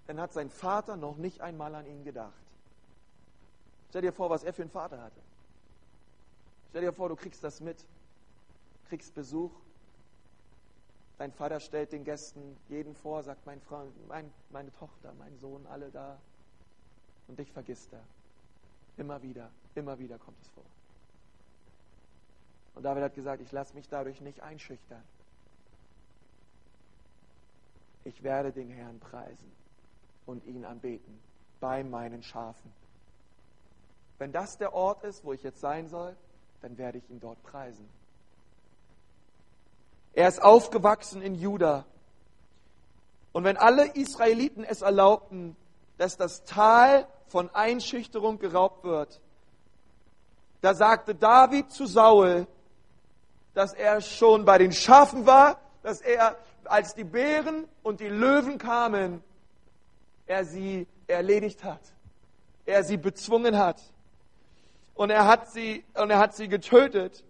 Dann 0.08 0.20
hat 0.20 0.34
sein 0.34 0.50
Vater 0.50 0.98
noch 0.98 1.18
nicht 1.18 1.42
einmal 1.42 1.74
an 1.76 1.86
ihn 1.86 2.04
gedacht. 2.04 2.34
Stell 3.90 4.02
dir 4.02 4.12
vor, 4.12 4.30
was 4.30 4.44
er 4.44 4.54
für 4.54 4.64
einen 4.64 4.72
Vater 4.72 5.02
hatte. 5.02 5.22
Stell 6.70 6.82
dir 6.82 6.94
vor, 6.94 7.10
du 7.10 7.16
kriegst 7.16 7.44
das 7.44 7.62
mit, 7.62 7.86
kriegst 8.90 9.14
Besuch. 9.14 9.52
Dein 11.20 11.32
Vater 11.32 11.60
stellt 11.60 11.92
den 11.92 12.04
Gästen 12.04 12.58
jeden 12.70 12.96
vor, 12.96 13.24
sagt, 13.24 13.46
mein 13.46 13.62
Freund, 13.62 13.92
mein, 14.08 14.32
meine 14.50 14.74
Tochter, 14.74 15.14
mein 15.20 15.38
Sohn, 15.38 15.66
alle 15.68 15.90
da. 15.92 16.20
Und 17.28 17.40
dich 17.40 17.52
vergisst 17.52 17.94
er. 17.94 18.04
Immer 18.98 19.22
wieder, 19.22 19.52
immer 19.76 19.98
wieder 20.00 20.18
kommt 20.18 20.42
es 20.42 20.48
vor. 20.50 20.66
Und 22.76 22.84
David 22.84 23.04
hat 23.04 23.16
gesagt, 23.16 23.42
ich 23.42 23.52
lasse 23.52 23.74
mich 23.76 23.88
dadurch 23.88 24.20
nicht 24.20 24.42
einschüchtern. 24.42 25.04
Ich 28.04 28.24
werde 28.24 28.52
den 28.52 28.70
Herrn 28.70 29.00
preisen 29.00 29.63
und 30.26 30.46
ihn 30.46 30.66
anbeten 30.66 31.20
bei 31.60 31.84
meinen 31.84 32.24
Schafen. 32.24 32.72
Wenn 34.18 34.32
das 34.32 34.58
der 34.58 34.74
Ort 34.74 35.04
ist, 35.04 35.24
wo 35.24 35.34
ich 35.34 35.44
jetzt 35.44 35.60
sein 35.60 35.88
soll, 35.88 36.16
dann 36.62 36.78
werde 36.78 36.98
ich 36.98 37.10
ihn 37.10 37.20
dort 37.20 37.42
preisen. 37.44 37.88
Er 40.14 40.28
ist 40.28 40.42
aufgewachsen 40.42 41.22
in 41.22 41.36
Juda. 41.36 41.86
Und 43.32 43.44
wenn 43.44 43.58
alle 43.58 43.88
Israeliten 43.96 44.64
es 44.64 44.82
erlaubten, 44.82 45.56
dass 45.98 46.18
das 46.18 46.44
Tal 46.44 47.08
von 47.28 47.50
Einschüchterung 47.54 48.38
geraubt 48.38 48.84
wird, 48.84 49.20
da 50.62 50.76
sagte 50.76 51.16
David 51.16 51.72
zu 51.72 51.86
Saul, 51.86 52.48
dass 53.54 53.74
er 53.74 54.02
schon 54.02 54.46
bei 54.46 54.58
den 54.58 54.72
Schafen 54.72 55.26
war, 55.26 55.60
dass 55.82 56.00
er, 56.00 56.38
als 56.66 56.96
die 56.96 57.04
Bären 57.04 57.68
und 57.82 58.00
die 58.00 58.08
Löwen 58.08 58.58
kamen, 58.58 59.22
er 60.26 60.46
sie 60.46 60.88
erledigt 61.08 61.64
hat, 61.64 61.82
er 62.66 62.84
sie 62.84 62.98
bezwungen 62.98 63.58
hat 63.58 63.82
und 64.96 65.10
er 65.10 65.28
hat 65.28 65.52
sie, 65.52 65.84
und 65.96 66.10
er 66.10 66.20
hat 66.20 66.36
sie 66.36 66.48
getötet. 66.48 67.24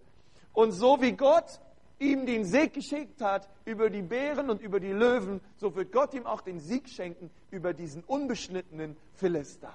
Und 0.52 0.72
so 0.72 1.00
wie 1.00 1.12
Gott 1.12 1.60
ihm 1.98 2.26
den 2.26 2.44
Sieg 2.44 2.74
geschickt 2.74 3.20
hat 3.20 3.48
über 3.64 3.90
die 3.90 4.02
Bären 4.02 4.50
und 4.50 4.60
über 4.60 4.80
die 4.80 4.92
Löwen, 4.92 5.40
so 5.56 5.74
wird 5.74 5.92
Gott 5.92 6.14
ihm 6.14 6.26
auch 6.26 6.42
den 6.42 6.60
Sieg 6.60 6.88
schenken 6.88 7.30
über 7.50 7.72
diesen 7.72 8.04
unbeschnittenen 8.04 8.96
Philister. 9.14 9.72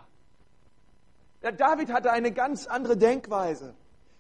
Der 1.42 1.54
David 1.54 1.92
hatte 1.92 2.12
eine 2.12 2.32
ganz 2.32 2.68
andere 2.68 2.98
Denkweise. 2.98 3.74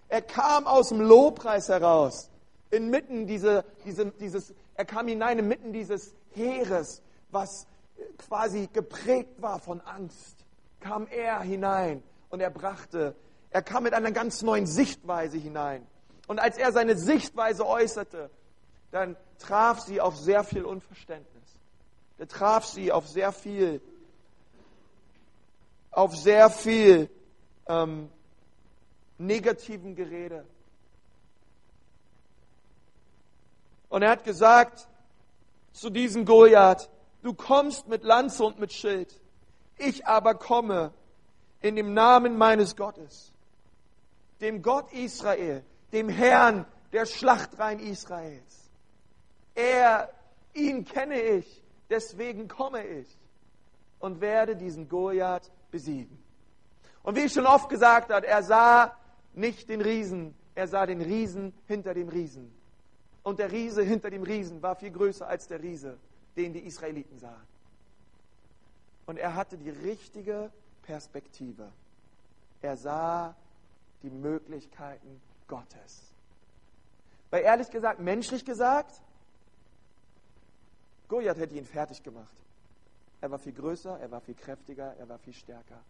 Er 0.07 0.21
kam 0.21 0.65
aus 0.65 0.89
dem 0.89 1.01
Lobpreis 1.01 1.69
heraus, 1.69 2.31
inmitten 2.71 3.27
diese, 3.27 3.63
diese, 3.85 4.07
dieses, 4.07 4.53
er 4.75 4.85
kam 4.85 5.07
hinein 5.07 5.37
inmitten 5.37 5.73
dieses 5.73 6.15
Heeres, 6.33 7.01
was 7.31 7.67
quasi 8.19 8.69
geprägt 8.71 9.41
war 9.41 9.59
von 9.59 9.81
Angst, 9.81 10.45
kam 10.79 11.07
er 11.07 11.41
hinein 11.41 12.03
und 12.29 12.39
er 12.39 12.49
brachte, 12.49 13.15
er 13.49 13.61
kam 13.61 13.83
mit 13.83 13.93
einer 13.93 14.11
ganz 14.11 14.41
neuen 14.41 14.67
Sichtweise 14.67 15.37
hinein. 15.37 15.85
Und 16.27 16.39
als 16.39 16.57
er 16.57 16.71
seine 16.71 16.95
Sichtweise 16.97 17.65
äußerte, 17.65 18.29
dann 18.91 19.17
traf 19.39 19.79
sie 19.79 19.99
auf 19.99 20.15
sehr 20.17 20.43
viel 20.43 20.63
Unverständnis. 20.63 21.43
Er 22.17 22.27
traf 22.27 22.65
sie 22.65 22.91
auf 22.91 23.07
sehr 23.07 23.31
viel, 23.31 23.81
auf 25.91 26.15
sehr 26.15 26.49
viel 26.49 27.09
ähm, 27.67 28.09
negativen 29.17 29.95
Gerede. 29.95 30.45
Und 33.89 34.03
er 34.03 34.11
hat 34.11 34.23
gesagt 34.23 34.87
zu 35.71 35.89
diesem 35.89 36.25
Goliath, 36.25 36.89
du 37.21 37.33
kommst 37.33 37.87
mit 37.87 38.03
Lanze 38.03 38.43
und 38.43 38.59
mit 38.59 38.73
Schild, 38.73 39.19
ich 39.77 40.05
aber 40.05 40.35
komme 40.35 40.93
in 41.61 41.75
dem 41.75 41.93
Namen 41.93 42.37
meines 42.37 42.75
Gottes, 42.75 43.31
dem 44.41 44.61
Gott 44.61 44.91
Israel, 44.93 45.63
dem 45.91 46.09
Herrn 46.09 46.65
der 46.91 47.05
Schlachtreihen 47.05 47.79
Israels. 47.79 48.69
Er, 49.55 50.09
ihn 50.53 50.85
kenne 50.85 51.21
ich, 51.21 51.63
deswegen 51.89 52.47
komme 52.47 52.85
ich 52.85 53.07
und 53.99 54.21
werde 54.21 54.55
diesen 54.55 54.87
Goliath 54.87 55.51
besiegen. 55.71 56.17
Und 57.03 57.15
wie 57.15 57.21
ich 57.21 57.33
schon 57.33 57.45
oft 57.45 57.69
gesagt 57.69 58.11
habe, 58.11 58.27
er 58.27 58.43
sah 58.43 58.95
nicht 59.33 59.69
den 59.69 59.81
Riesen, 59.81 60.35
er 60.55 60.67
sah 60.67 60.85
den 60.85 61.01
Riesen 61.01 61.53
hinter 61.67 61.93
dem 61.93 62.09
Riesen. 62.09 62.53
Und 63.23 63.39
der 63.39 63.51
Riese 63.51 63.83
hinter 63.83 64.09
dem 64.09 64.23
Riesen 64.23 64.61
war 64.61 64.75
viel 64.75 64.91
größer 64.91 65.27
als 65.27 65.47
der 65.47 65.61
Riese, 65.61 65.97
den 66.39 66.53
die 66.53 66.59
Israeliten 66.59 67.19
sahen. 67.19 67.47
Und 69.05 69.17
er 69.17 69.35
hatte 69.35 69.57
die 69.57 69.69
richtige 69.69 70.51
Perspektive. 70.83 71.69
Er 72.61 72.77
sah 72.77 73.35
die 74.03 74.09
Möglichkeiten 74.09 75.21
Gottes. 75.47 76.13
Weil 77.29 77.43
ehrlich 77.43 77.69
gesagt, 77.69 77.99
menschlich 77.99 78.45
gesagt, 78.45 79.01
Goliath 81.09 81.37
hätte 81.37 81.55
ihn 81.55 81.65
fertig 81.65 82.01
gemacht. 82.03 82.27
Er 83.21 83.29
war 83.31 83.39
viel 83.39 83.53
größer, 83.53 83.99
er 83.99 84.11
war 84.11 84.21
viel 84.21 84.35
kräftiger, 84.35 84.95
er 84.97 85.09
war 85.09 85.19
viel 85.19 85.33
stärker. 85.33 85.81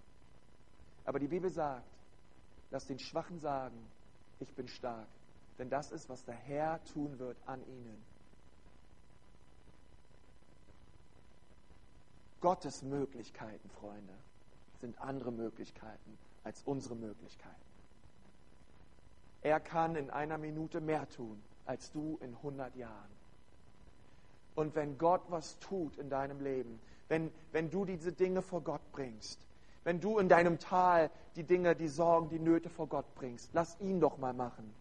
Aber 1.05 1.19
die 1.19 1.27
Bibel 1.27 1.51
sagt, 1.51 1.85
lass 2.71 2.87
den 2.87 2.99
Schwachen 2.99 3.39
sagen, 3.39 3.77
ich 4.39 4.51
bin 4.53 4.67
stark. 4.67 5.07
Denn 5.59 5.69
das 5.69 5.91
ist, 5.91 6.09
was 6.09 6.23
der 6.25 6.35
Herr 6.35 6.79
tun 6.93 7.19
wird 7.19 7.37
an 7.45 7.61
ihnen. 7.67 8.08
Gottes 12.41 12.83
Möglichkeiten, 12.83 13.69
Freunde, 13.69 14.13
sind 14.79 14.99
andere 15.01 15.31
Möglichkeiten 15.31 16.17
als 16.43 16.61
unsere 16.63 16.95
Möglichkeiten. 16.95 17.55
Er 19.41 19.59
kann 19.59 19.95
in 19.95 20.09
einer 20.09 20.37
Minute 20.37 20.81
mehr 20.81 21.07
tun 21.09 21.41
als 21.65 21.91
du 21.91 22.17
in 22.21 22.35
100 22.35 22.75
Jahren. 22.75 23.19
Und 24.55 24.75
wenn 24.75 24.97
Gott 24.97 25.21
was 25.29 25.57
tut 25.59 25.97
in 25.97 26.09
deinem 26.09 26.41
Leben, 26.41 26.79
wenn, 27.07 27.31
wenn 27.51 27.69
du 27.69 27.85
diese 27.85 28.11
Dinge 28.11 28.41
vor 28.41 28.61
Gott 28.61 28.81
bringst, 28.91 29.39
wenn 29.83 30.01
du 30.01 30.19
in 30.19 30.29
deinem 30.29 30.59
Tal 30.59 31.09
die 31.35 31.43
Dinge, 31.43 31.75
die 31.75 31.87
Sorgen, 31.87 32.29
die 32.29 32.39
Nöte 32.39 32.69
vor 32.69 32.87
Gott 32.87 33.05
bringst, 33.15 33.51
lass 33.53 33.79
ihn 33.79 33.99
doch 33.99 34.17
mal 34.17 34.33
machen. 34.33 34.73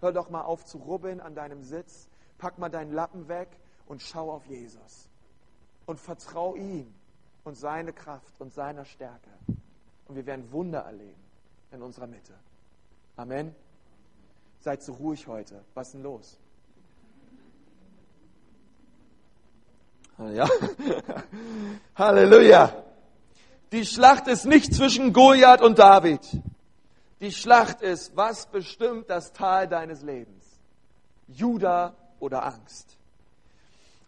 Hör 0.00 0.12
doch 0.12 0.30
mal 0.30 0.42
auf 0.42 0.64
zu 0.64 0.78
rubbeln 0.78 1.20
an 1.20 1.34
deinem 1.34 1.62
Sitz, 1.62 2.08
pack 2.38 2.58
mal 2.58 2.70
deinen 2.70 2.92
Lappen 2.92 3.28
weg 3.28 3.48
und 3.86 4.02
schau 4.02 4.32
auf 4.32 4.46
Jesus. 4.46 5.08
Und 5.86 6.00
vertrau 6.00 6.56
ihm 6.56 6.92
und 7.44 7.56
seine 7.56 7.92
Kraft 7.92 8.40
und 8.40 8.52
seiner 8.52 8.84
Stärke. 8.84 9.30
Und 10.06 10.16
wir 10.16 10.26
werden 10.26 10.50
Wunder 10.52 10.80
erleben 10.80 11.22
in 11.72 11.82
unserer 11.82 12.06
Mitte. 12.06 12.34
Amen. 13.16 13.54
Seid 14.60 14.82
so 14.82 14.92
ruhig 14.92 15.26
heute. 15.26 15.64
Was 15.74 15.88
ist 15.88 15.94
denn 15.94 16.02
los? 16.02 16.38
Ja. 20.18 20.48
Halleluja. 21.94 22.84
Die 23.72 23.86
Schlacht 23.86 24.26
ist 24.26 24.44
nicht 24.44 24.74
zwischen 24.74 25.12
Goliath 25.12 25.62
und 25.62 25.78
David. 25.78 26.20
Die 27.20 27.32
Schlacht 27.32 27.80
ist, 27.82 28.16
was 28.16 28.46
bestimmt 28.46 29.08
das 29.08 29.32
Tal 29.32 29.68
deines 29.68 30.02
Lebens? 30.02 30.44
Juda 31.28 31.94
oder 32.18 32.44
Angst? 32.44 32.98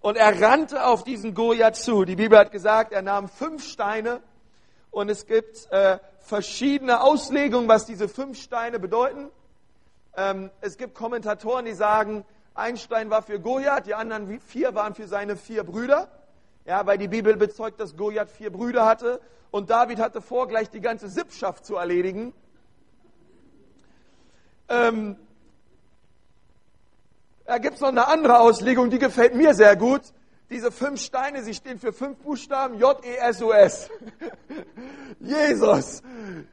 Und 0.02 0.16
er 0.16 0.42
rannte 0.42 0.84
auf 0.84 1.04
diesen 1.04 1.32
Goliath 1.32 1.76
zu. 1.76 2.04
Die 2.04 2.16
Bibel 2.16 2.36
hat 2.36 2.50
gesagt, 2.50 2.92
er 2.92 3.02
nahm 3.02 3.28
fünf 3.28 3.64
Steine 3.64 4.20
und 4.90 5.08
es 5.08 5.26
gibt 5.26 5.70
äh, 5.70 5.98
verschiedene 6.18 7.02
Auslegungen, 7.02 7.68
was 7.68 7.86
diese 7.86 8.08
fünf 8.08 8.42
Steine 8.42 8.80
bedeuten. 8.80 9.30
Ähm, 10.16 10.50
es 10.60 10.76
gibt 10.76 10.96
Kommentatoren, 10.96 11.64
die 11.64 11.72
sagen, 11.72 12.24
ein 12.54 12.76
Stein 12.76 13.10
war 13.10 13.22
für 13.22 13.38
Goliath, 13.38 13.86
die 13.86 13.94
anderen 13.94 14.40
vier 14.40 14.74
waren 14.74 14.94
für 14.94 15.06
seine 15.06 15.36
vier 15.36 15.62
Brüder. 15.62 16.08
Ja, 16.64 16.84
weil 16.84 16.98
die 16.98 17.08
Bibel 17.08 17.36
bezeugt, 17.36 17.78
dass 17.78 17.96
Goliath 17.96 18.30
vier 18.30 18.50
Brüder 18.50 18.84
hatte 18.84 19.20
und 19.52 19.70
David 19.70 20.00
hatte 20.00 20.20
vor, 20.20 20.48
gleich 20.48 20.68
die 20.68 20.80
ganze 20.80 21.08
Sippschaft 21.08 21.64
zu 21.64 21.76
erledigen. 21.76 22.34
Ähm, 24.68 25.16
da 27.52 27.58
gibt 27.58 27.74
es 27.74 27.80
noch 27.82 27.88
eine 27.88 28.08
andere 28.08 28.40
Auslegung, 28.40 28.88
die 28.88 28.98
gefällt 28.98 29.34
mir 29.34 29.52
sehr 29.52 29.76
gut. 29.76 30.00
Diese 30.48 30.72
fünf 30.72 31.02
Steine, 31.02 31.42
sie 31.42 31.52
stehen 31.52 31.78
für 31.78 31.92
fünf 31.92 32.16
Buchstaben, 32.20 32.78
J-E-S-U-S. 32.78 33.90
Jesus. 35.20 36.02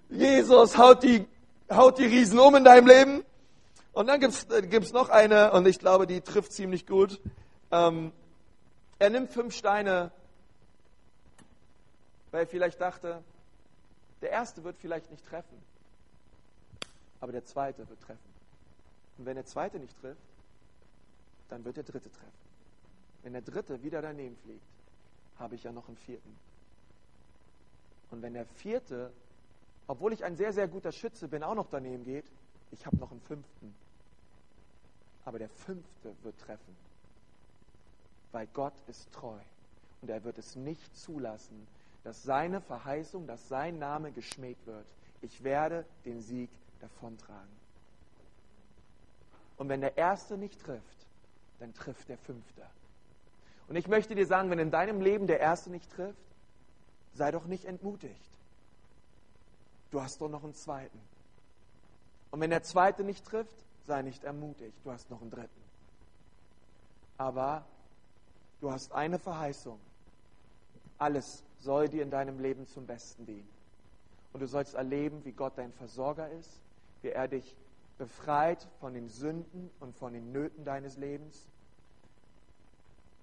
Jesus 0.10 0.78
haut 0.78 1.02
die, 1.04 1.26
haut 1.72 2.00
die 2.00 2.06
Riesen 2.06 2.38
um 2.38 2.54
in 2.56 2.66
deinem 2.66 2.86
Leben. 2.86 3.24
Und 3.94 4.08
dann 4.08 4.20
gibt 4.20 4.34
es 4.34 4.92
äh, 4.92 4.94
noch 4.94 5.08
eine, 5.08 5.54
und 5.54 5.66
ich 5.70 5.80
glaube, 5.80 6.06
die 6.06 6.20
trifft 6.20 6.52
ziemlich 6.52 6.86
gut. 6.86 7.22
Ähm, 7.72 8.12
er 8.98 9.10
nimmt 9.10 9.32
fünf 9.32 9.56
Steine, 9.56 10.12
weil 12.32 12.42
er 12.42 12.48
vielleicht 12.48 12.82
dachte, 12.82 13.24
der 14.22 14.32
erste 14.32 14.66
wird 14.66 14.76
vielleicht 14.78 15.10
nicht 15.12 15.26
treffen, 15.26 15.64
aber 17.22 17.32
der 17.32 17.46
zweite 17.46 17.88
wird 17.88 18.02
treffen. 18.02 18.20
Und 19.18 19.26
wenn 19.26 19.36
der 19.36 19.46
zweite 19.46 19.80
nicht 19.80 19.98
trifft, 20.02 20.20
dann 21.50 21.66
wird 21.66 21.78
der 21.78 21.84
dritte 21.84 22.10
treffen. 22.12 22.50
Wenn 23.24 23.34
der 23.34 23.42
dritte 23.42 23.84
wieder 23.84 24.02
daneben 24.02 24.38
fliegt, 24.38 24.64
habe 25.38 25.56
ich 25.56 25.64
ja 25.64 25.72
noch 25.72 25.88
einen 25.88 25.98
vierten. 25.98 26.36
Und 28.12 28.22
wenn 28.22 28.34
der 28.34 28.46
vierte, 28.46 29.12
obwohl 29.88 30.14
ich 30.14 30.24
ein 30.24 30.36
sehr, 30.36 30.54
sehr 30.54 30.68
guter 30.68 30.92
Schütze 30.92 31.28
bin, 31.28 31.44
auch 31.44 31.56
noch 31.56 31.68
daneben 31.70 32.04
geht, 32.06 32.26
ich 32.72 32.86
habe 32.86 32.98
noch 32.98 33.12
einen 33.12 33.22
fünften. 33.22 33.76
Aber 35.26 35.40
der 35.40 35.50
fünfte 35.50 36.16
wird 36.24 36.40
treffen. 36.40 36.76
Weil 38.32 38.48
Gott 38.48 38.74
ist 38.88 39.12
treu. 39.12 39.38
Und 40.02 40.10
er 40.10 40.24
wird 40.24 40.38
es 40.38 40.56
nicht 40.56 40.96
zulassen, 40.98 41.68
dass 42.04 42.24
seine 42.24 42.62
Verheißung, 42.62 43.28
dass 43.28 43.48
sein 43.50 43.80
Name 43.80 44.12
geschmäht 44.12 44.58
wird. 44.66 44.86
Ich 45.22 45.44
werde 45.44 45.86
den 46.06 46.22
Sieg 46.22 46.50
davontragen. 46.80 47.60
Und 49.58 49.68
wenn 49.68 49.82
der 49.82 49.98
Erste 49.98 50.38
nicht 50.38 50.60
trifft, 50.62 50.99
dann 51.60 51.74
trifft 51.74 52.10
der 52.10 52.18
Fünfte. 52.18 52.62
Und 53.68 53.76
ich 53.76 53.88
möchte 53.88 54.16
dir 54.16 54.26
sagen, 54.26 54.50
wenn 54.50 54.60
in 54.60 54.72
deinem 54.72 55.02
Leben 55.02 55.28
der 55.28 55.40
Erste 55.40 55.70
nicht 55.70 55.92
trifft, 55.92 56.18
sei 57.14 57.32
doch 57.32 57.46
nicht 57.46 57.66
entmutigt. 57.66 58.30
Du 59.92 60.02
hast 60.02 60.22
doch 60.22 60.30
noch 60.30 60.44
einen 60.44 60.56
Zweiten. 60.56 61.00
Und 62.32 62.42
wenn 62.42 62.50
der 62.50 62.64
Zweite 62.64 63.04
nicht 63.04 63.26
trifft, 63.26 63.56
sei 63.86 64.02
nicht 64.02 64.24
ermutigt. 64.24 64.78
Du 64.84 64.92
hast 64.92 65.10
noch 65.10 65.22
einen 65.22 65.32
Dritten. 65.32 65.62
Aber 67.18 67.66
du 68.62 68.72
hast 68.72 68.92
eine 68.94 69.20
Verheißung. 69.20 69.80
Alles 70.98 71.44
soll 71.60 71.90
dir 71.90 72.04
in 72.04 72.12
deinem 72.12 72.40
Leben 72.40 72.68
zum 72.68 72.86
Besten 72.86 73.26
dienen. 73.26 73.50
Und 74.32 74.42
du 74.42 74.48
sollst 74.48 74.76
erleben, 74.76 75.26
wie 75.26 75.32
Gott 75.32 75.54
dein 75.58 75.74
Versorger 75.74 76.30
ist, 76.30 76.62
wie 77.02 77.10
er 77.10 77.28
dich 77.28 77.56
befreit 78.00 78.68
von 78.80 78.96
den 78.96 79.10
Sünden 79.10 79.70
und 79.80 79.96
von 79.96 80.14
den 80.14 80.32
Nöten 80.32 80.66
deines 80.66 80.98
Lebens. 80.98 81.46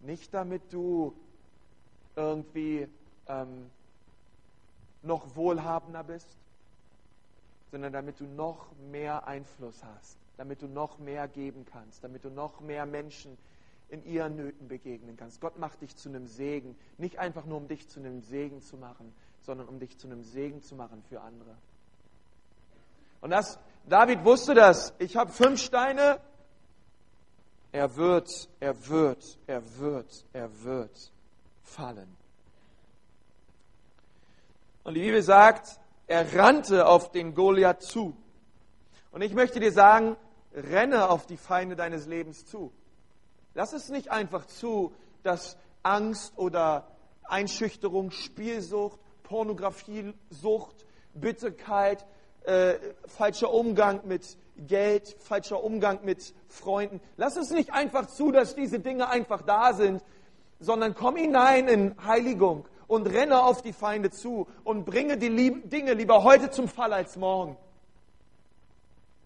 Nicht 0.00 0.32
damit 0.32 0.72
du 0.72 1.16
irgendwie 2.14 2.86
ähm, 3.26 3.70
noch 5.02 5.34
wohlhabender 5.34 6.04
bist, 6.04 6.28
sondern 7.72 7.92
damit 7.92 8.20
du 8.20 8.24
noch 8.24 8.68
mehr 8.90 9.26
Einfluss 9.26 9.82
hast, 9.82 10.16
damit 10.36 10.62
du 10.62 10.68
noch 10.68 10.98
mehr 10.98 11.26
geben 11.26 11.66
kannst, 11.70 12.04
damit 12.04 12.24
du 12.24 12.30
noch 12.30 12.60
mehr 12.60 12.86
Menschen 12.86 13.36
in 13.88 14.04
ihren 14.04 14.36
Nöten 14.36 14.68
begegnen 14.68 15.16
kannst. 15.16 15.40
Gott 15.40 15.58
macht 15.58 15.80
dich 15.80 15.96
zu 15.96 16.08
einem 16.08 16.26
Segen, 16.26 16.76
nicht 16.98 17.18
einfach 17.18 17.44
nur 17.46 17.56
um 17.56 17.68
dich 17.68 17.88
zu 17.88 18.00
einem 18.00 18.20
Segen 18.20 18.60
zu 18.60 18.76
machen, 18.76 19.12
sondern 19.42 19.68
um 19.68 19.78
dich 19.78 19.96
zu 19.98 20.06
einem 20.06 20.22
Segen 20.22 20.62
zu 20.62 20.74
machen 20.74 21.02
für 21.08 21.20
andere. 21.20 21.56
Und 23.20 23.30
das, 23.30 23.58
David 23.88 24.24
wusste 24.24 24.54
das. 24.54 24.94
Ich 24.98 25.16
habe 25.16 25.30
fünf 25.30 25.60
Steine. 25.60 26.20
Er 27.70 27.96
wird, 27.96 28.48
er 28.58 28.88
wird, 28.88 29.38
er 29.46 29.62
wird, 29.78 30.24
er 30.32 30.64
wird 30.64 31.12
fallen. 31.62 32.16
Und 34.82 34.94
die 34.94 35.00
Bibel 35.00 35.22
sagt, 35.22 35.78
er 36.06 36.36
rannte 36.36 36.86
auf 36.86 37.12
den 37.12 37.34
Goliath 37.34 37.82
zu. 37.82 38.16
Und 39.12 39.22
ich 39.22 39.34
möchte 39.34 39.60
dir 39.60 39.72
sagen, 39.72 40.16
renne 40.52 41.08
auf 41.08 41.26
die 41.26 41.36
Feinde 41.36 41.76
deines 41.76 42.06
Lebens 42.06 42.46
zu. 42.46 42.72
Lass 43.54 43.72
es 43.72 43.88
nicht 43.88 44.10
einfach 44.10 44.46
zu, 44.46 44.94
dass 45.22 45.56
Angst 45.82 46.32
oder 46.36 46.88
Einschüchterung, 47.24 48.10
Spielsucht, 48.10 48.98
Pornografiesucht, 49.22 50.86
Bitterkeit, 51.14 52.04
äh, 52.46 52.78
falscher 53.06 53.52
Umgang 53.52 54.06
mit 54.06 54.36
Geld, 54.56 55.16
falscher 55.18 55.62
Umgang 55.62 56.00
mit 56.04 56.34
Freunden. 56.48 57.00
Lass 57.16 57.36
es 57.36 57.50
nicht 57.50 57.72
einfach 57.72 58.06
zu, 58.06 58.32
dass 58.32 58.54
diese 58.54 58.78
Dinge 58.78 59.08
einfach 59.08 59.42
da 59.42 59.74
sind, 59.74 60.02
sondern 60.58 60.94
komm 60.94 61.16
hinein 61.16 61.68
in 61.68 61.94
Heiligung 62.06 62.66
und 62.86 63.06
renne 63.06 63.42
auf 63.42 63.62
die 63.62 63.72
Feinde 63.72 64.10
zu 64.10 64.46
und 64.64 64.84
bringe 64.84 65.18
die 65.18 65.60
Dinge 65.68 65.92
lieber 65.92 66.22
heute 66.22 66.50
zum 66.50 66.68
Fall 66.68 66.92
als 66.92 67.16
morgen. 67.16 67.56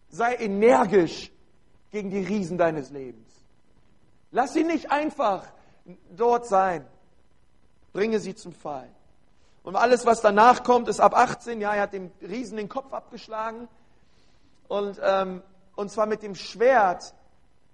Sei 0.09 0.35
energisch 0.35 1.31
gegen 1.91 2.11
die 2.11 2.25
Riesen 2.25 2.59
deines 2.59 2.91
Lebens. 2.91 3.29
Lass 4.33 4.53
sie 4.53 4.65
nicht 4.65 4.91
einfach 4.91 5.45
dort 6.17 6.47
sein. 6.47 6.87
Bringe 7.93 8.19
sie 8.19 8.35
zum 8.35 8.53
Fall. 8.53 8.89
Und 9.63 9.77
alles, 9.77 10.07
was 10.07 10.21
danach 10.21 10.63
kommt, 10.63 10.89
ist 10.89 11.01
ab 11.01 11.15
18. 11.15 11.61
Ja, 11.61 11.75
er 11.75 11.83
hat 11.83 11.93
dem 11.93 12.11
Riesen 12.23 12.57
den 12.57 12.69
Kopf 12.69 12.93
abgeschlagen. 12.93 13.69
Und, 14.69 15.01
ähm, 15.03 15.43
und 15.77 15.91
zwar 15.91 16.07
mit 16.07 16.23
dem 16.23 16.35
Schwert 16.35 17.15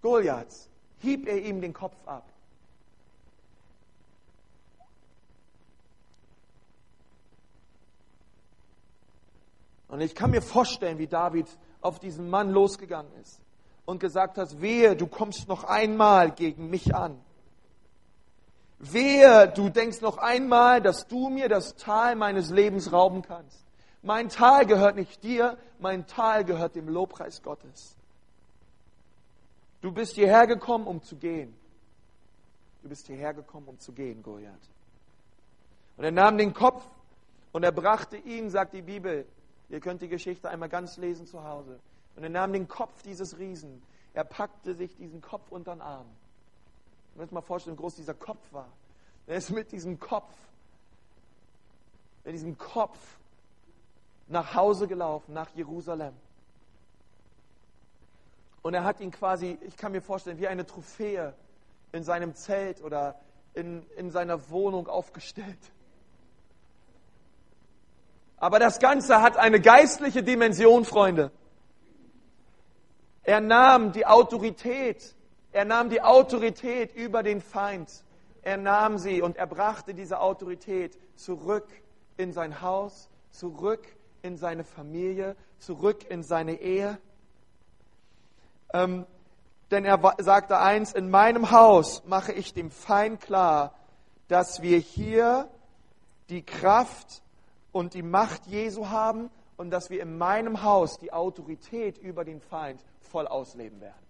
Goliaths 0.02 0.68
hieb 0.98 1.28
er 1.28 1.40
ihm 1.42 1.60
den 1.60 1.72
Kopf 1.72 1.96
ab. 2.06 2.24
Und 9.88 10.00
ich 10.00 10.14
kann 10.14 10.30
mir 10.30 10.42
vorstellen, 10.42 10.98
wie 10.98 11.06
David 11.06 11.46
auf 11.80 12.00
diesen 12.00 12.28
Mann 12.28 12.50
losgegangen 12.50 13.12
ist 13.20 13.40
und 13.84 14.00
gesagt 14.00 14.36
hat, 14.36 14.60
wehe, 14.60 14.96
du 14.96 15.06
kommst 15.06 15.48
noch 15.48 15.64
einmal 15.64 16.32
gegen 16.32 16.68
mich 16.68 16.94
an. 16.94 17.20
Wehe, 18.78 19.48
du 19.48 19.70
denkst 19.70 20.00
noch 20.00 20.18
einmal, 20.18 20.82
dass 20.82 21.06
du 21.06 21.28
mir 21.28 21.48
das 21.48 21.76
Tal 21.76 22.14
meines 22.14 22.50
Lebens 22.50 22.92
rauben 22.92 23.22
kannst. 23.22 23.64
Mein 24.02 24.28
Tal 24.28 24.66
gehört 24.66 24.96
nicht 24.96 25.22
dir, 25.22 25.58
mein 25.78 26.06
Tal 26.06 26.44
gehört 26.44 26.76
dem 26.76 26.88
Lobpreis 26.88 27.42
Gottes. 27.42 27.96
Du 29.80 29.92
bist 29.92 30.14
hierher 30.14 30.46
gekommen, 30.46 30.86
um 30.86 31.02
zu 31.02 31.16
gehen. 31.16 31.56
Du 32.82 32.88
bist 32.88 33.06
hierher 33.06 33.34
gekommen, 33.34 33.68
um 33.68 33.78
zu 33.78 33.92
gehen, 33.92 34.22
Goliath. 34.22 34.52
Und 35.96 36.04
er 36.04 36.12
nahm 36.12 36.38
den 36.38 36.52
Kopf 36.52 36.86
und 37.52 37.64
er 37.64 37.72
brachte 37.72 38.16
ihn, 38.16 38.50
sagt 38.50 38.74
die 38.74 38.82
Bibel. 38.82 39.26
Ihr 39.68 39.80
könnt 39.80 40.02
die 40.02 40.08
Geschichte 40.08 40.48
einmal 40.48 40.68
ganz 40.68 40.96
lesen 40.98 41.26
zu 41.26 41.42
Hause. 41.42 41.80
Und 42.14 42.22
er 42.22 42.28
nahm 42.28 42.52
den 42.52 42.68
Kopf 42.68 43.02
dieses 43.02 43.38
Riesen. 43.38 43.82
Er 44.14 44.24
packte 44.24 44.74
sich 44.74 44.96
diesen 44.96 45.20
Kopf 45.20 45.50
unter 45.50 45.74
den 45.74 45.80
Arm. 45.80 46.06
Ich 47.16 47.20
muss 47.20 47.30
mal 47.30 47.40
vorstellen, 47.40 47.78
wie 47.78 47.80
groß 47.80 47.94
dieser 47.94 48.12
Kopf 48.12 48.52
war. 48.52 48.68
Er 49.26 49.38
ist 49.38 49.48
mit 49.48 49.72
diesem 49.72 49.98
Kopf, 49.98 50.34
mit 52.24 52.34
diesem 52.34 52.58
Kopf 52.58 52.98
nach 54.28 54.54
Hause 54.54 54.86
gelaufen, 54.86 55.32
nach 55.32 55.48
Jerusalem. 55.54 56.12
Und 58.60 58.74
er 58.74 58.84
hat 58.84 59.00
ihn 59.00 59.12
quasi, 59.12 59.56
ich 59.62 59.78
kann 59.78 59.92
mir 59.92 60.02
vorstellen, 60.02 60.38
wie 60.38 60.46
eine 60.46 60.66
Trophäe 60.66 61.32
in 61.92 62.04
seinem 62.04 62.34
Zelt 62.34 62.82
oder 62.82 63.18
in, 63.54 63.86
in 63.96 64.10
seiner 64.10 64.50
Wohnung 64.50 64.86
aufgestellt. 64.86 65.72
Aber 68.36 68.58
das 68.58 68.78
Ganze 68.78 69.22
hat 69.22 69.38
eine 69.38 69.58
geistliche 69.58 70.22
Dimension, 70.22 70.84
Freunde. 70.84 71.30
Er 73.22 73.40
nahm 73.40 73.92
die 73.92 74.04
Autorität 74.04 75.15
er 75.56 75.64
nahm 75.64 75.88
die 75.88 76.02
Autorität 76.02 76.94
über 76.94 77.22
den 77.22 77.40
Feind. 77.40 78.04
Er 78.42 78.58
nahm 78.58 78.98
sie 78.98 79.22
und 79.22 79.38
er 79.38 79.46
brachte 79.46 79.94
diese 79.94 80.20
Autorität 80.20 80.98
zurück 81.14 81.66
in 82.18 82.34
sein 82.34 82.60
Haus, 82.60 83.08
zurück 83.30 83.86
in 84.20 84.36
seine 84.36 84.64
Familie, 84.64 85.34
zurück 85.58 86.04
in 86.10 86.22
seine 86.22 86.60
Ehe. 86.60 86.98
Ähm, 88.74 89.06
denn 89.70 89.86
er 89.86 89.98
sagte 90.18 90.58
eins, 90.58 90.92
in 90.92 91.08
meinem 91.08 91.50
Haus 91.50 92.04
mache 92.04 92.32
ich 92.32 92.52
dem 92.52 92.70
Feind 92.70 93.22
klar, 93.22 93.72
dass 94.28 94.60
wir 94.60 94.76
hier 94.76 95.48
die 96.28 96.42
Kraft 96.42 97.22
und 97.72 97.94
die 97.94 98.02
Macht 98.02 98.46
Jesu 98.46 98.90
haben 98.90 99.30
und 99.56 99.70
dass 99.70 99.88
wir 99.88 100.02
in 100.02 100.18
meinem 100.18 100.62
Haus 100.62 100.98
die 100.98 101.14
Autorität 101.14 101.96
über 101.96 102.26
den 102.26 102.42
Feind 102.42 102.84
voll 103.00 103.26
ausleben 103.26 103.80
werden. 103.80 104.05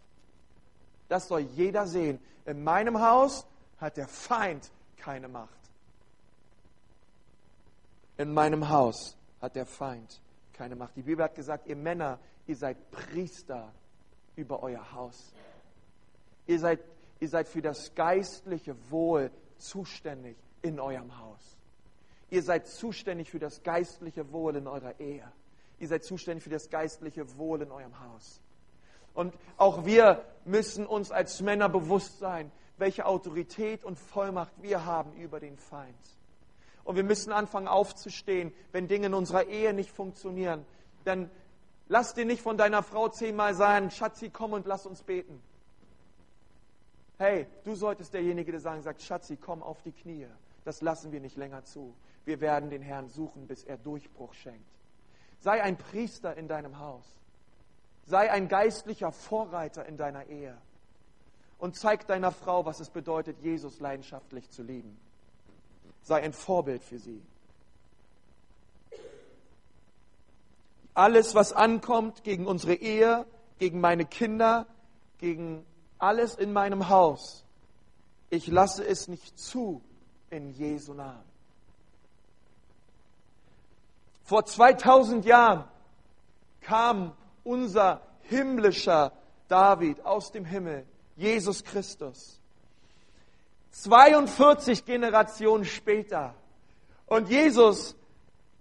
Das 1.09 1.29
soll 1.29 1.41
jeder 1.41 1.87
sehen. 1.87 2.19
In 2.45 2.65
meinem 2.65 3.01
Haus 3.01 3.47
hat 3.79 3.97
der 3.97 4.09
Feind 4.09 4.71
keine 4.97 5.29
Macht. 5.29 5.51
In 8.17 8.33
meinem 8.33 8.69
Haus 8.69 9.17
hat 9.41 9.57
der 9.57 9.67
Feind 9.67 10.21
keine 10.53 10.75
Macht. 10.75 10.97
Die 10.97 11.03
Bibel 11.03 11.25
hat 11.25 11.35
gesagt, 11.35 11.67
ihr 11.67 11.77
Männer, 11.77 12.19
ihr 12.47 12.57
seid 12.57 12.91
Priester 12.91 13.73
über 14.37 14.63
euer 14.63 14.93
Haus. 14.93 15.33
Ihr 16.47 16.59
seid, 16.59 16.81
ihr 17.21 17.29
seid 17.29 17.49
für 17.49 17.63
das 17.63 17.95
geistliche 17.95 18.75
Wohl 18.91 19.31
zuständig 19.59 20.37
in 20.63 20.81
eurem 20.81 21.19
Haus. 21.19 21.57
Ihr 22.31 22.43
seid 22.43 22.67
zuständig 22.67 23.31
für 23.31 23.39
das 23.39 23.63
geistliche 23.63 24.33
Wohl 24.33 24.57
in 24.57 24.67
eurer 24.67 24.99
Ehe. 24.99 25.31
Ihr 25.79 25.89
seid 25.89 26.05
zuständig 26.05 26.43
für 26.43 26.51
das 26.51 26.71
geistliche 26.71 27.37
Wohl 27.37 27.63
in 27.63 27.71
eurem 27.71 28.01
Haus. 28.01 28.41
Und 29.17 29.35
auch 29.57 29.87
wir 29.87 30.23
müssen 30.45 30.87
uns 30.87 31.11
als 31.11 31.41
Männer 31.41 31.69
bewusst 31.69 32.19
sein, 32.19 32.53
welche 32.77 33.07
Autorität 33.07 33.83
und 33.83 33.99
Vollmacht 33.99 34.53
wir 34.61 34.85
haben 34.85 35.15
über 35.15 35.41
den 35.41 35.57
Feind. 35.57 35.97
Und 36.85 36.97
wir 36.97 37.03
müssen 37.03 37.33
anfangen 37.33 37.67
aufzustehen, 37.67 38.53
wenn 38.73 38.87
Dinge 38.87 39.07
in 39.07 39.15
unserer 39.15 39.47
Ehe 39.47 39.73
nicht 39.73 39.91
funktionieren. 39.91 40.67
Denn 41.07 41.31
lass 41.89 42.13
dir 42.13 42.27
nicht 42.27 42.43
von 42.43 42.59
deiner 42.59 42.83
Frau 42.83 43.09
zehnmal 43.09 43.55
sagen, 43.55 43.91
Schatzi, 43.91 44.29
komm 44.29 44.53
und 44.53 44.67
lass 44.67 44.87
uns 44.87 45.03
beten. 45.03 45.43
Hey, 47.19 47.47
du 47.65 47.75
solltest 47.75 48.13
derjenige 48.13 48.53
der 48.53 48.61
sagen, 48.61 48.83
sagt, 48.83 49.01
Schatzi, 49.01 49.39
komm 49.39 49.63
auf 49.63 49.83
die 49.83 49.93
Knie. 49.93 50.27
Das 50.65 50.83
lassen 50.83 51.11
wir 51.11 51.21
nicht 51.21 51.39
länger 51.39 51.65
zu. 51.65 51.97
Wir 52.27 52.41
werden 52.43 52.69
den 52.69 52.83
Herrn 52.83 53.09
suchen, 53.09 53.47
bis 53.47 53.65
er 53.65 53.79
Durchbruch 53.79 54.35
schenkt. 54.35 54.69
Sei 55.39 55.63
ein 55.63 55.79
Priester 55.79 56.37
in 56.37 56.49
deinem 56.49 56.79
Haus. 56.79 57.17
Sei 58.07 58.31
ein 58.31 58.49
geistlicher 58.49 59.13
Vorreiter 59.13 59.85
in 59.87 59.97
deiner 59.97 60.27
Ehe 60.27 60.57
und 61.59 61.77
zeig 61.77 62.07
deiner 62.07 62.33
Frau, 62.33 62.65
was 62.65 62.81
es 62.81 62.91
bedeutet, 62.91 63.41
Jesus 63.41 63.81
leidenschaftlich 63.81 64.49
zu 64.51 64.63
lieben. 64.63 64.97
Sei 66.03 66.23
ein 66.23 66.33
Vorbild 66.33 66.83
für 66.85 66.99
sie. 66.99 67.21
Alles, 70.95 71.35
was 71.35 71.53
ankommt 71.53 72.25
gegen 72.25 72.47
unsere 72.47 72.75
Ehe, 72.75 73.27
gegen 73.59 73.81
meine 73.81 74.07
Kinder, 74.07 74.67
gegen 75.19 75.67
alles 75.99 76.37
in 76.37 76.53
meinem 76.53 76.89
Haus, 76.89 77.45
ich 78.31 78.47
lasse 78.47 78.85
es 78.85 79.09
nicht 79.09 79.39
zu 79.39 79.83
in 80.31 80.53
Jesu 80.53 80.95
Namen. 80.95 81.25
Vor 84.25 84.45
2000 84.45 85.25
Jahren 85.25 85.65
kam 86.61 87.13
unser 87.47 88.03
himmlischer 88.23 89.13
David 89.49 90.05
aus 90.05 90.33
dem 90.33 90.45
Himmel, 90.45 90.85
Jesus 91.17 91.65
Christus. 91.65 92.41
42 93.71 94.85
Generationen 94.85 95.65
später. 95.65 96.35
Und 97.07 97.29
Jesus, 97.29 97.95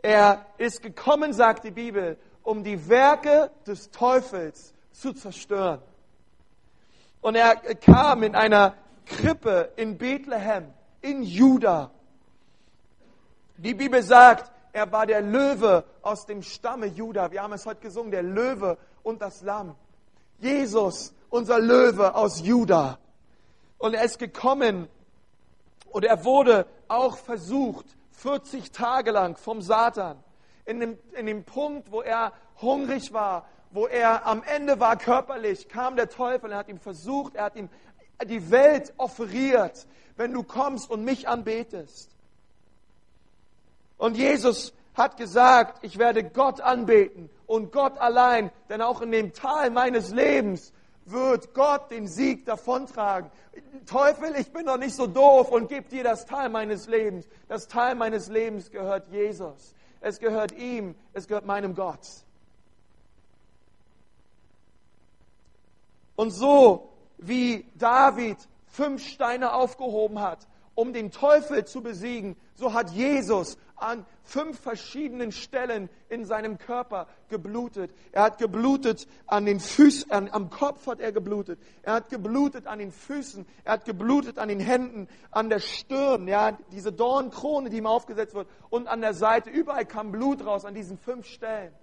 er 0.01 0.45
ist 0.57 0.81
gekommen, 0.81 1.33
sagt 1.33 1.63
die 1.63 1.71
Bibel, 1.71 2.17
um 2.43 2.63
die 2.63 2.88
Werke 2.89 3.49
des 3.65 3.89
Teufels 3.91 4.73
zu 4.91 5.13
zerstören. 5.13 5.81
Und 7.21 7.36
er 7.36 7.55
kam 7.55 8.21
in 8.23 8.36
einer 8.36 8.75
Krippe 9.05 9.71
in 9.77 9.97
Bethlehem, 9.97 10.67
in 11.01 11.23
Juda. 11.23 11.91
Die 13.57 13.73
Bibel 13.73 14.03
sagt, 14.03 14.51
er 14.76 14.91
war 14.91 15.05
der 15.05 15.21
Löwe 15.21 15.86
aus 16.01 16.26
dem 16.26 16.43
Stamme 16.43 16.88
Juda. 16.88 17.32
Wir 17.32 17.41
haben 17.41 17.53
es 17.53 17.65
heute 17.65 17.80
gesungen, 17.80 18.11
der 18.11 18.23
Löwe 18.23 18.78
und 19.03 19.21
das 19.21 19.41
Lamm. 19.41 19.73
Jesus, 20.39 21.13
unser 21.30 21.59
Löwe 21.59 22.13
aus 22.13 22.41
Juda. 22.41 22.99
Und 23.78 23.93
er 23.93 24.03
ist 24.03 24.19
gekommen 24.19 24.89
und 25.91 26.03
er 26.03 26.26
wurde 26.26 26.65
auch 26.89 27.17
versucht, 27.17 27.86
40 28.11 28.73
Tage 28.73 29.11
lang 29.11 29.38
vom 29.38 29.61
Satan. 29.61 30.21
in 30.65 30.82
dem, 30.82 30.97
in 31.17 31.26
dem 31.26 31.45
Punkt, 31.45 31.89
wo 31.89 32.01
er 32.01 32.34
hungrig 32.61 33.13
war, 33.13 33.47
wo 33.71 33.88
er 33.88 34.26
am 34.26 34.43
Ende 34.43 34.82
war 34.82 34.97
körperlich, 34.97 35.69
kam 35.69 35.95
der 35.95 36.09
Teufel, 36.09 36.51
er 36.51 36.57
hat 36.57 36.67
ihm 36.67 36.80
versucht, 36.80 37.36
er 37.36 37.45
hat 37.45 37.55
ihm 37.55 37.69
die 38.26 38.51
Welt 38.51 38.93
offeriert, 38.97 39.88
wenn 40.17 40.34
du 40.34 40.43
kommst 40.43 40.89
und 40.89 41.05
mich 41.05 41.30
anbetest. 41.30 42.14
Und 43.97 44.17
Jesus 44.17 44.73
hat 44.93 45.17
gesagt, 45.17 45.83
ich 45.83 45.97
werde 45.97 46.23
Gott 46.23 46.61
anbeten 46.61 47.29
und 47.45 47.71
Gott 47.71 47.97
allein, 47.97 48.51
denn 48.69 48.81
auch 48.81 49.01
in 49.01 49.11
dem 49.11 49.33
Tal 49.33 49.69
meines 49.69 50.11
Lebens 50.11 50.73
wird 51.05 51.53
Gott 51.53 51.91
den 51.91 52.07
Sieg 52.07 52.45
davontragen. 52.45 53.29
Teufel, 53.85 54.35
ich 54.37 54.51
bin 54.51 54.65
doch 54.65 54.77
nicht 54.77 54.95
so 54.95 55.05
doof 55.05 55.51
und 55.51 55.69
gebe 55.69 55.87
dir 55.87 56.03
das 56.03 56.25
Teil 56.25 56.49
meines 56.49 56.87
Lebens. 56.87 57.27
Das 57.47 57.67
Teil 57.67 57.95
meines 57.95 58.27
Lebens 58.27 58.71
gehört 58.71 59.07
Jesus. 59.11 59.75
Es 60.01 60.19
gehört 60.19 60.51
ihm, 60.51 60.95
es 61.13 61.27
gehört 61.27 61.45
meinem 61.45 61.75
Gott. 61.75 61.99
Und 66.15 66.31
so 66.31 66.89
wie 67.17 67.65
David 67.75 68.37
fünf 68.67 69.05
Steine 69.05 69.53
aufgehoben 69.53 70.21
hat, 70.21 70.47
um 70.73 70.91
den 70.91 71.11
Teufel 71.11 71.65
zu 71.65 71.81
besiegen, 71.81 72.35
so 72.55 72.73
hat 72.73 72.91
Jesus 72.91 73.57
an 73.76 74.05
fünf 74.23 74.59
verschiedenen 74.59 75.32
Stellen 75.32 75.89
in 76.09 76.26
seinem 76.26 76.57
Körper 76.57 77.07
geblutet. 77.30 77.91
Er 78.11 78.23
hat 78.23 78.38
geblutet 78.38 79.07
an 79.28 79.45
den 79.45 79.59
Füßen, 79.59 80.11
an, 80.11 80.30
am 80.32 80.49
Kopf 80.49 80.88
hat 80.88 80.99
er 80.99 81.11
geblutet. 81.11 81.59
Er 81.84 81.93
hat 81.93 82.09
geblutet 82.09 82.67
an 82.67 82.80
den 82.80 82.91
Füßen. 82.91 83.45
Er 83.63 83.73
hat 83.73 83.86
geblutet 83.86 84.39
an 84.39 84.49
den 84.49 84.59
Händen, 84.59 85.07
an 85.32 85.49
der 85.49 85.59
Stirn. 85.59 86.28
Ja, 86.28 86.57
diese 86.71 86.91
Dornkrone, 86.91 87.69
die 87.69 87.78
ihm 87.78 87.88
aufgesetzt 87.88 88.34
wird, 88.34 88.47
und 88.69 88.88
an 88.88 89.01
der 89.01 89.13
Seite. 89.13 89.49
Überall 89.49 89.86
kam 89.86 90.11
Blut 90.11 90.45
raus 90.45 90.65
an 90.65 90.73
diesen 90.73 90.97
fünf 90.97 91.28
Stellen. 91.28 91.73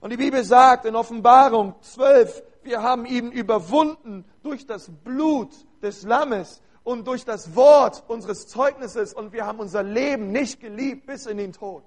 Und 0.00 0.10
die 0.10 0.16
Bibel 0.16 0.42
sagt 0.42 0.84
in 0.84 0.96
Offenbarung 0.96 1.76
12, 1.80 2.42
wir 2.64 2.82
haben 2.82 3.06
ihn 3.06 3.30
überwunden 3.30 4.24
durch 4.42 4.66
das 4.66 4.90
Blut 5.04 5.50
des 5.80 6.02
Lammes 6.02 6.60
und 6.84 7.06
durch 7.06 7.24
das 7.24 7.54
Wort 7.54 8.04
unseres 8.08 8.48
Zeugnisses 8.48 9.14
und 9.14 9.32
wir 9.32 9.46
haben 9.46 9.60
unser 9.60 9.82
Leben 9.82 10.32
nicht 10.32 10.60
geliebt 10.60 11.06
bis 11.06 11.26
in 11.26 11.36
den 11.36 11.52
Tod. 11.52 11.84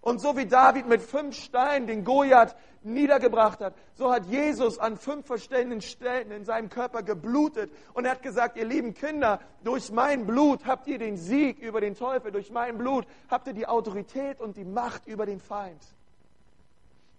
Und 0.00 0.20
so 0.20 0.36
wie 0.36 0.46
David 0.46 0.88
mit 0.88 1.00
fünf 1.00 1.36
Steinen 1.36 1.86
den 1.86 2.02
Goliath 2.04 2.56
niedergebracht 2.82 3.60
hat, 3.60 3.74
so 3.94 4.12
hat 4.12 4.26
Jesus 4.26 4.80
an 4.80 4.96
fünf 4.96 5.26
verschiedenen 5.26 5.80
Stellen 5.80 6.32
in 6.32 6.44
seinem 6.44 6.68
Körper 6.68 7.04
geblutet 7.04 7.70
und 7.94 8.04
er 8.04 8.12
hat 8.12 8.22
gesagt, 8.22 8.56
ihr 8.56 8.64
lieben 8.64 8.94
Kinder, 8.94 9.40
durch 9.62 9.92
mein 9.92 10.26
Blut 10.26 10.66
habt 10.66 10.88
ihr 10.88 10.98
den 10.98 11.16
Sieg 11.16 11.60
über 11.60 11.80
den 11.80 11.94
Teufel, 11.94 12.32
durch 12.32 12.50
mein 12.50 12.78
Blut 12.78 13.06
habt 13.30 13.46
ihr 13.46 13.52
die 13.52 13.68
Autorität 13.68 14.40
und 14.40 14.56
die 14.56 14.64
Macht 14.64 15.06
über 15.06 15.24
den 15.24 15.38
Feind. 15.38 15.80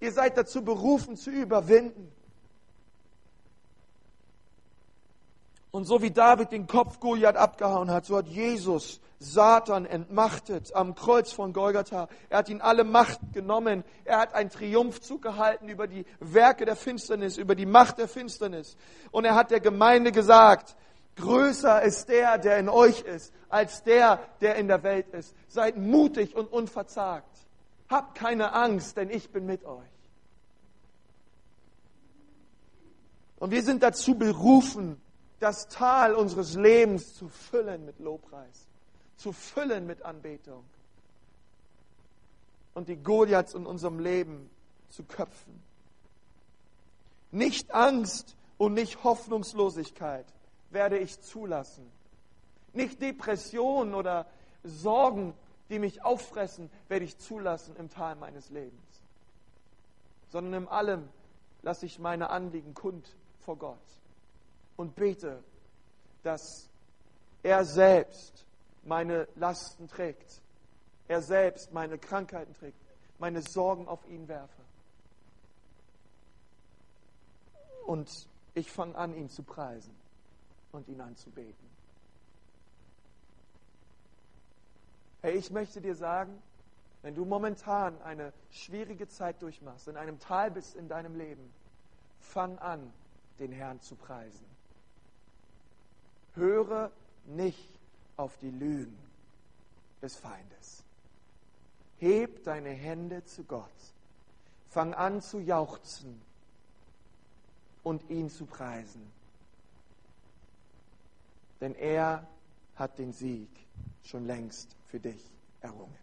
Ihr 0.02 0.12
seid 0.12 0.38
dazu 0.38 0.66
berufen 0.66 1.16
zu 1.16 1.32
überwinden. 1.32 2.12
Und 5.74 5.86
so 5.86 6.04
wie 6.04 6.12
David 6.12 6.52
den 6.52 6.68
Kopf 6.68 7.00
Goliath 7.00 7.36
abgehauen 7.36 7.90
hat, 7.90 8.06
so 8.06 8.16
hat 8.16 8.28
Jesus 8.28 9.02
Satan 9.18 9.88
entmachtet 9.88 10.76
am 10.76 10.94
Kreuz 10.94 11.32
von 11.32 11.52
Golgatha. 11.52 12.10
Er 12.30 12.38
hat 12.38 12.50
ihn 12.50 12.62
alle 12.62 12.84
Macht 12.84 13.20
genommen. 13.34 13.84
Er 14.06 14.20
hat 14.20 14.36
einen 14.36 14.52
Triumphzug 14.52 15.24
gehalten 15.24 15.70
über 15.70 15.88
die 15.88 16.06
Werke 16.20 16.66
der 16.66 16.76
Finsternis, 16.76 17.38
über 17.38 17.56
die 17.56 17.66
Macht 17.66 17.98
der 17.98 18.08
Finsternis. 18.08 18.78
Und 19.10 19.26
er 19.26 19.34
hat 19.34 19.50
der 19.50 19.62
Gemeinde 19.62 20.12
gesagt, 20.12 20.76
größer 21.16 21.82
ist 21.82 22.08
der, 22.08 22.38
der 22.38 22.60
in 22.60 22.70
euch 22.70 23.02
ist, 23.02 23.34
als 23.50 23.82
der, 23.82 24.20
der 24.42 24.58
in 24.58 24.68
der 24.68 24.84
Welt 24.84 25.10
ist. 25.10 25.34
Seid 25.48 25.76
mutig 25.76 26.36
und 26.36 26.52
unverzagt. 26.52 27.36
Habt 27.90 28.14
keine 28.14 28.54
Angst, 28.54 28.96
denn 28.96 29.10
ich 29.10 29.32
bin 29.32 29.48
mit 29.48 29.66
euch. 29.66 29.82
Und 33.40 33.50
wir 33.50 33.64
sind 33.64 33.82
dazu 33.82 34.14
berufen, 34.14 35.02
das 35.44 35.68
Tal 35.68 36.16
unseres 36.16 36.56
Lebens 36.56 37.16
zu 37.16 37.28
füllen 37.28 37.86
mit 37.86 38.00
Lobpreis, 38.00 38.66
zu 39.18 39.34
füllen 39.34 39.86
mit 39.86 40.02
Anbetung 40.04 40.64
und 42.74 42.88
die 42.88 42.96
Goliaths 42.96 43.54
in 43.54 43.66
unserem 43.66 44.00
Leben 44.00 44.50
zu 44.88 45.04
köpfen. 45.04 45.62
Nicht 47.32 47.74
Angst 47.74 48.38
und 48.58 48.74
nicht 48.74 49.04
Hoffnungslosigkeit 49.04 50.26
werde 50.70 50.98
ich 50.98 51.20
zulassen. 51.20 51.92
Nicht 52.72 53.02
Depressionen 53.02 53.96
oder 53.96 54.26
Sorgen, 54.64 55.34
die 55.70 55.80
mich 55.80 56.06
auffressen, 56.06 56.70
werde 56.88 57.04
ich 57.04 57.18
zulassen 57.18 57.76
im 57.76 57.90
Tal 57.90 58.16
meines 58.16 58.50
Lebens. 58.50 59.04
Sondern 60.30 60.64
in 60.64 60.70
allem 60.70 61.10
lasse 61.64 61.86
ich 61.86 62.00
meine 62.00 62.30
Anliegen 62.30 62.74
kund 62.74 63.06
vor 63.42 63.58
Gott 63.58 64.03
und 64.76 64.96
bete, 64.96 65.44
dass 66.24 66.70
er 67.42 67.66
selbst 67.66 68.46
meine 68.84 69.28
Lasten 69.36 69.88
trägt, 69.88 70.42
er 71.08 71.22
selbst 71.22 71.74
meine 71.74 71.98
Krankheiten 71.98 72.54
trägt, 72.54 72.78
meine 73.20 73.42
Sorgen 73.42 73.88
auf 73.88 74.06
ihn 74.08 74.28
werfe. 74.28 74.62
Und 77.86 78.28
ich 78.54 78.72
fange 78.72 78.96
an, 78.96 79.16
ihn 79.16 79.30
zu 79.30 79.44
preisen 79.44 79.94
und 80.72 80.88
ihn 80.88 81.02
anzubeten. 81.02 81.70
Hey, 85.22 85.38
ich 85.38 85.52
möchte 85.52 85.82
dir 85.82 85.96
sagen, 85.96 86.42
wenn 87.02 87.16
du 87.16 87.26
momentan 87.26 88.02
eine 88.02 88.34
schwierige 88.52 89.08
Zeit 89.08 89.42
durchmachst, 89.42 89.88
in 89.88 89.98
einem 89.98 90.20
Tal 90.20 90.52
bist 90.52 90.76
in 90.76 90.88
deinem 90.88 91.16
Leben, 91.16 91.54
fang 92.20 92.58
an, 92.60 92.92
den 93.40 93.52
Herrn 93.52 93.82
zu 93.82 93.96
preisen. 93.96 94.53
Höre 96.36 96.92
nicht 97.26 97.80
auf 98.18 98.38
die 98.38 98.50
Lügen 98.50 98.98
des 100.02 100.16
Feindes. 100.16 100.84
Heb 102.00 102.44
deine 102.44 102.70
Hände 102.70 103.24
zu 103.26 103.44
Gott. 103.44 103.70
Fang 104.70 104.94
an 104.94 105.22
zu 105.22 105.40
jauchzen 105.40 106.22
und 107.84 108.10
ihn 108.10 108.30
zu 108.30 108.46
preisen. 108.46 109.12
Denn 111.62 111.76
er 111.76 112.28
hat 112.76 112.98
den 112.98 113.14
Sieg 113.14 113.50
schon 114.04 114.26
längst 114.26 114.76
für 114.88 115.00
dich 115.00 115.24
errungen. 115.62 115.98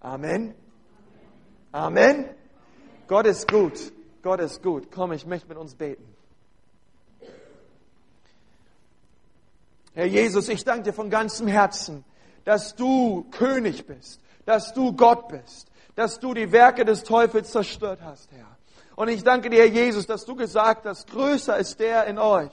Amen. 0.00 0.54
Amen. 1.70 2.24
Gott 3.06 3.26
ist 3.26 3.48
gut. 3.48 3.92
Gott 4.22 4.40
ist 4.40 4.62
gut. 4.62 4.90
Komm, 4.90 5.12
ich 5.12 5.26
möchte 5.26 5.48
mit 5.48 5.58
uns 5.58 5.74
beten. 5.74 6.11
Herr 9.94 10.06
Jesus, 10.06 10.48
ich 10.48 10.64
danke 10.64 10.84
dir 10.84 10.92
von 10.92 11.10
ganzem 11.10 11.46
Herzen, 11.46 12.04
dass 12.44 12.74
du 12.74 13.26
König 13.30 13.86
bist, 13.86 14.20
dass 14.46 14.72
du 14.72 14.92
Gott 14.94 15.28
bist, 15.28 15.68
dass 15.94 16.18
du 16.18 16.34
die 16.34 16.50
Werke 16.50 16.84
des 16.84 17.02
Teufels 17.04 17.50
zerstört 17.50 18.00
hast, 18.02 18.30
Herr. 18.32 18.56
Und 18.96 19.08
ich 19.08 19.22
danke 19.22 19.50
dir, 19.50 19.60
Herr 19.60 19.66
Jesus, 19.66 20.06
dass 20.06 20.24
du 20.24 20.34
gesagt 20.34 20.86
hast, 20.86 21.10
größer 21.10 21.56
ist 21.56 21.80
der 21.80 22.06
in 22.06 22.18
euch 22.18 22.52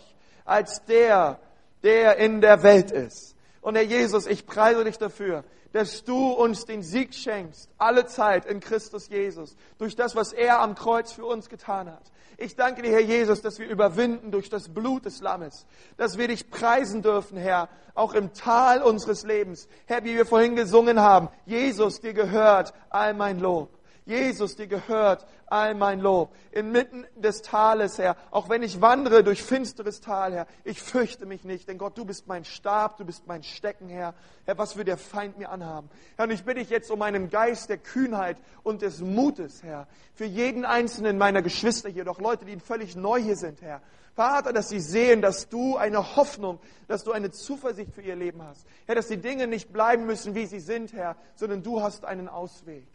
als 0.50 0.84
der, 0.86 1.40
der 1.84 2.18
in 2.18 2.42
der 2.42 2.64
Welt 2.64 2.92
ist. 2.92 3.36
Und 3.62 3.76
Herr 3.76 3.84
Jesus, 3.84 4.26
ich 4.26 4.46
preise 4.48 4.84
dich 4.84 4.98
dafür, 4.98 5.44
dass 5.72 6.04
du 6.04 6.32
uns 6.32 6.66
den 6.66 6.82
Sieg 6.84 7.14
schenkst, 7.14 7.70
alle 7.78 8.06
Zeit 8.06 8.46
in 8.46 8.60
Christus 8.60 9.10
Jesus, 9.10 9.56
durch 9.78 9.96
das, 9.96 10.16
was 10.16 10.34
er 10.34 10.62
am 10.62 10.76
Kreuz 10.76 11.12
für 11.12 11.26
uns 11.26 11.50
getan 11.50 11.92
hat. 11.92 12.12
Ich 12.38 12.56
danke 12.56 12.82
dir, 12.82 12.92
Herr 12.92 13.02
Jesus, 13.02 13.42
dass 13.42 13.60
wir 13.60 13.68
überwinden 13.68 14.32
durch 14.32 14.50
das 14.50 14.70
Blut 14.70 15.06
des 15.06 15.22
Lammes, 15.22 15.66
dass 15.98 16.18
wir 16.18 16.30
dich 16.30 16.50
preisen 16.50 17.02
dürfen, 17.02 17.38
Herr, 17.38 17.68
auch 17.96 18.14
im 18.14 18.34
Tal 18.34 18.82
unseres 18.82 19.24
Lebens. 19.24 19.68
Herr, 19.86 20.06
wie 20.06 20.16
wir 20.16 20.26
vorhin 20.26 20.56
gesungen 20.56 21.02
haben, 21.02 21.28
Jesus, 21.46 22.00
dir 22.00 22.14
gehört 22.14 22.74
all 22.90 23.14
mein 23.14 23.40
Lob. 23.40 23.79
Jesus, 24.10 24.56
dir 24.56 24.66
gehört 24.66 25.28
all 25.46 25.76
mein 25.76 26.00
Lob. 26.00 26.34
Inmitten 26.52 27.06
des 27.16 27.44
Tales, 27.44 28.00
Herr, 28.00 28.18
auch 28.32 28.50
wenn 28.50 28.64
ich 28.64 28.82
wandere 28.82 29.24
durch 29.24 29.44
finsteres 29.44 30.02
Tal, 30.02 30.34
Herr, 30.34 30.48
ich 30.64 30.82
fürchte 30.82 31.28
mich 31.28 31.44
nicht, 31.44 31.70
denn 31.70 31.78
Gott, 31.78 31.96
du 31.96 32.06
bist 32.06 32.28
mein 32.28 32.44
Stab, 32.44 32.98
du 32.98 33.06
bist 33.06 33.28
mein 33.28 33.44
Stecken, 33.44 33.88
Herr. 33.88 34.16
Herr, 34.46 34.58
was 34.58 34.78
will 34.78 34.84
der 34.84 34.98
Feind 34.98 35.38
mir 35.38 35.52
anhaben? 35.52 35.92
Herr, 36.18 36.26
und 36.26 36.32
ich 36.32 36.44
bitte 36.44 36.60
dich 36.60 36.72
jetzt 36.72 36.90
um 36.90 37.04
einen 37.04 37.30
Geist 37.30 37.70
der 37.70 37.78
Kühnheit 37.78 38.38
und 38.64 38.82
des 38.82 39.00
Mutes, 39.00 39.62
Herr, 39.62 39.88
für 40.16 40.26
jeden 40.26 40.66
einzelnen 40.66 41.20
meiner 41.20 41.44
Geschwister 41.44 41.90
hier, 41.90 42.04
doch 42.04 42.20
Leute, 42.20 42.46
die 42.46 42.60
völlig 42.60 42.96
neu 42.96 43.22
hier 43.22 43.38
sind, 43.38 43.62
Herr. 43.62 43.80
Vater, 44.16 44.54
dass 44.54 44.70
sie 44.70 44.80
sehen, 44.80 45.22
dass 45.22 45.50
du 45.50 45.78
eine 45.78 46.16
Hoffnung, 46.16 46.60
dass 46.88 47.04
du 47.04 47.12
eine 47.12 47.30
Zuversicht 47.30 47.94
für 47.94 48.02
ihr 48.02 48.16
Leben 48.16 48.42
hast. 48.42 48.66
Herr, 48.88 48.96
dass 48.96 49.08
die 49.08 49.18
Dinge 49.18 49.46
nicht 49.46 49.72
bleiben 49.72 50.08
müssen, 50.08 50.34
wie 50.34 50.48
sie 50.48 50.60
sind, 50.60 50.94
Herr, 50.94 51.16
sondern 51.36 51.62
du 51.62 51.84
hast 51.84 52.06
einen 52.06 52.28
Ausweg. 52.28 52.88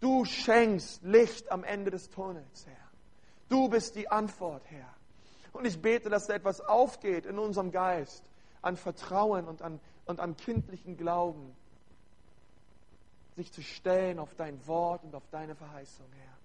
Du 0.00 0.24
schenkst 0.24 1.02
Licht 1.02 1.52
am 1.52 1.62
Ende 1.62 1.90
des 1.90 2.08
Tunnels, 2.08 2.66
Herr. 2.66 2.76
Du 3.48 3.68
bist 3.68 3.94
die 3.96 4.08
Antwort, 4.08 4.62
Herr. 4.70 4.88
Und 5.52 5.66
ich 5.66 5.80
bete, 5.80 6.08
dass 6.08 6.26
da 6.26 6.34
etwas 6.34 6.60
aufgeht 6.60 7.26
in 7.26 7.38
unserem 7.38 7.70
Geist 7.70 8.24
an 8.62 8.76
Vertrauen 8.76 9.46
und 9.46 9.62
an, 9.62 9.80
und 10.06 10.20
am 10.20 10.36
kindlichen 10.36 10.96
Glauben 10.96 11.54
sich 13.36 13.52
zu 13.52 13.62
stellen 13.62 14.18
auf 14.18 14.34
dein 14.34 14.66
Wort 14.66 15.04
und 15.04 15.14
auf 15.14 15.26
deine 15.30 15.54
Verheißung, 15.54 16.06
Herr. 16.12 16.39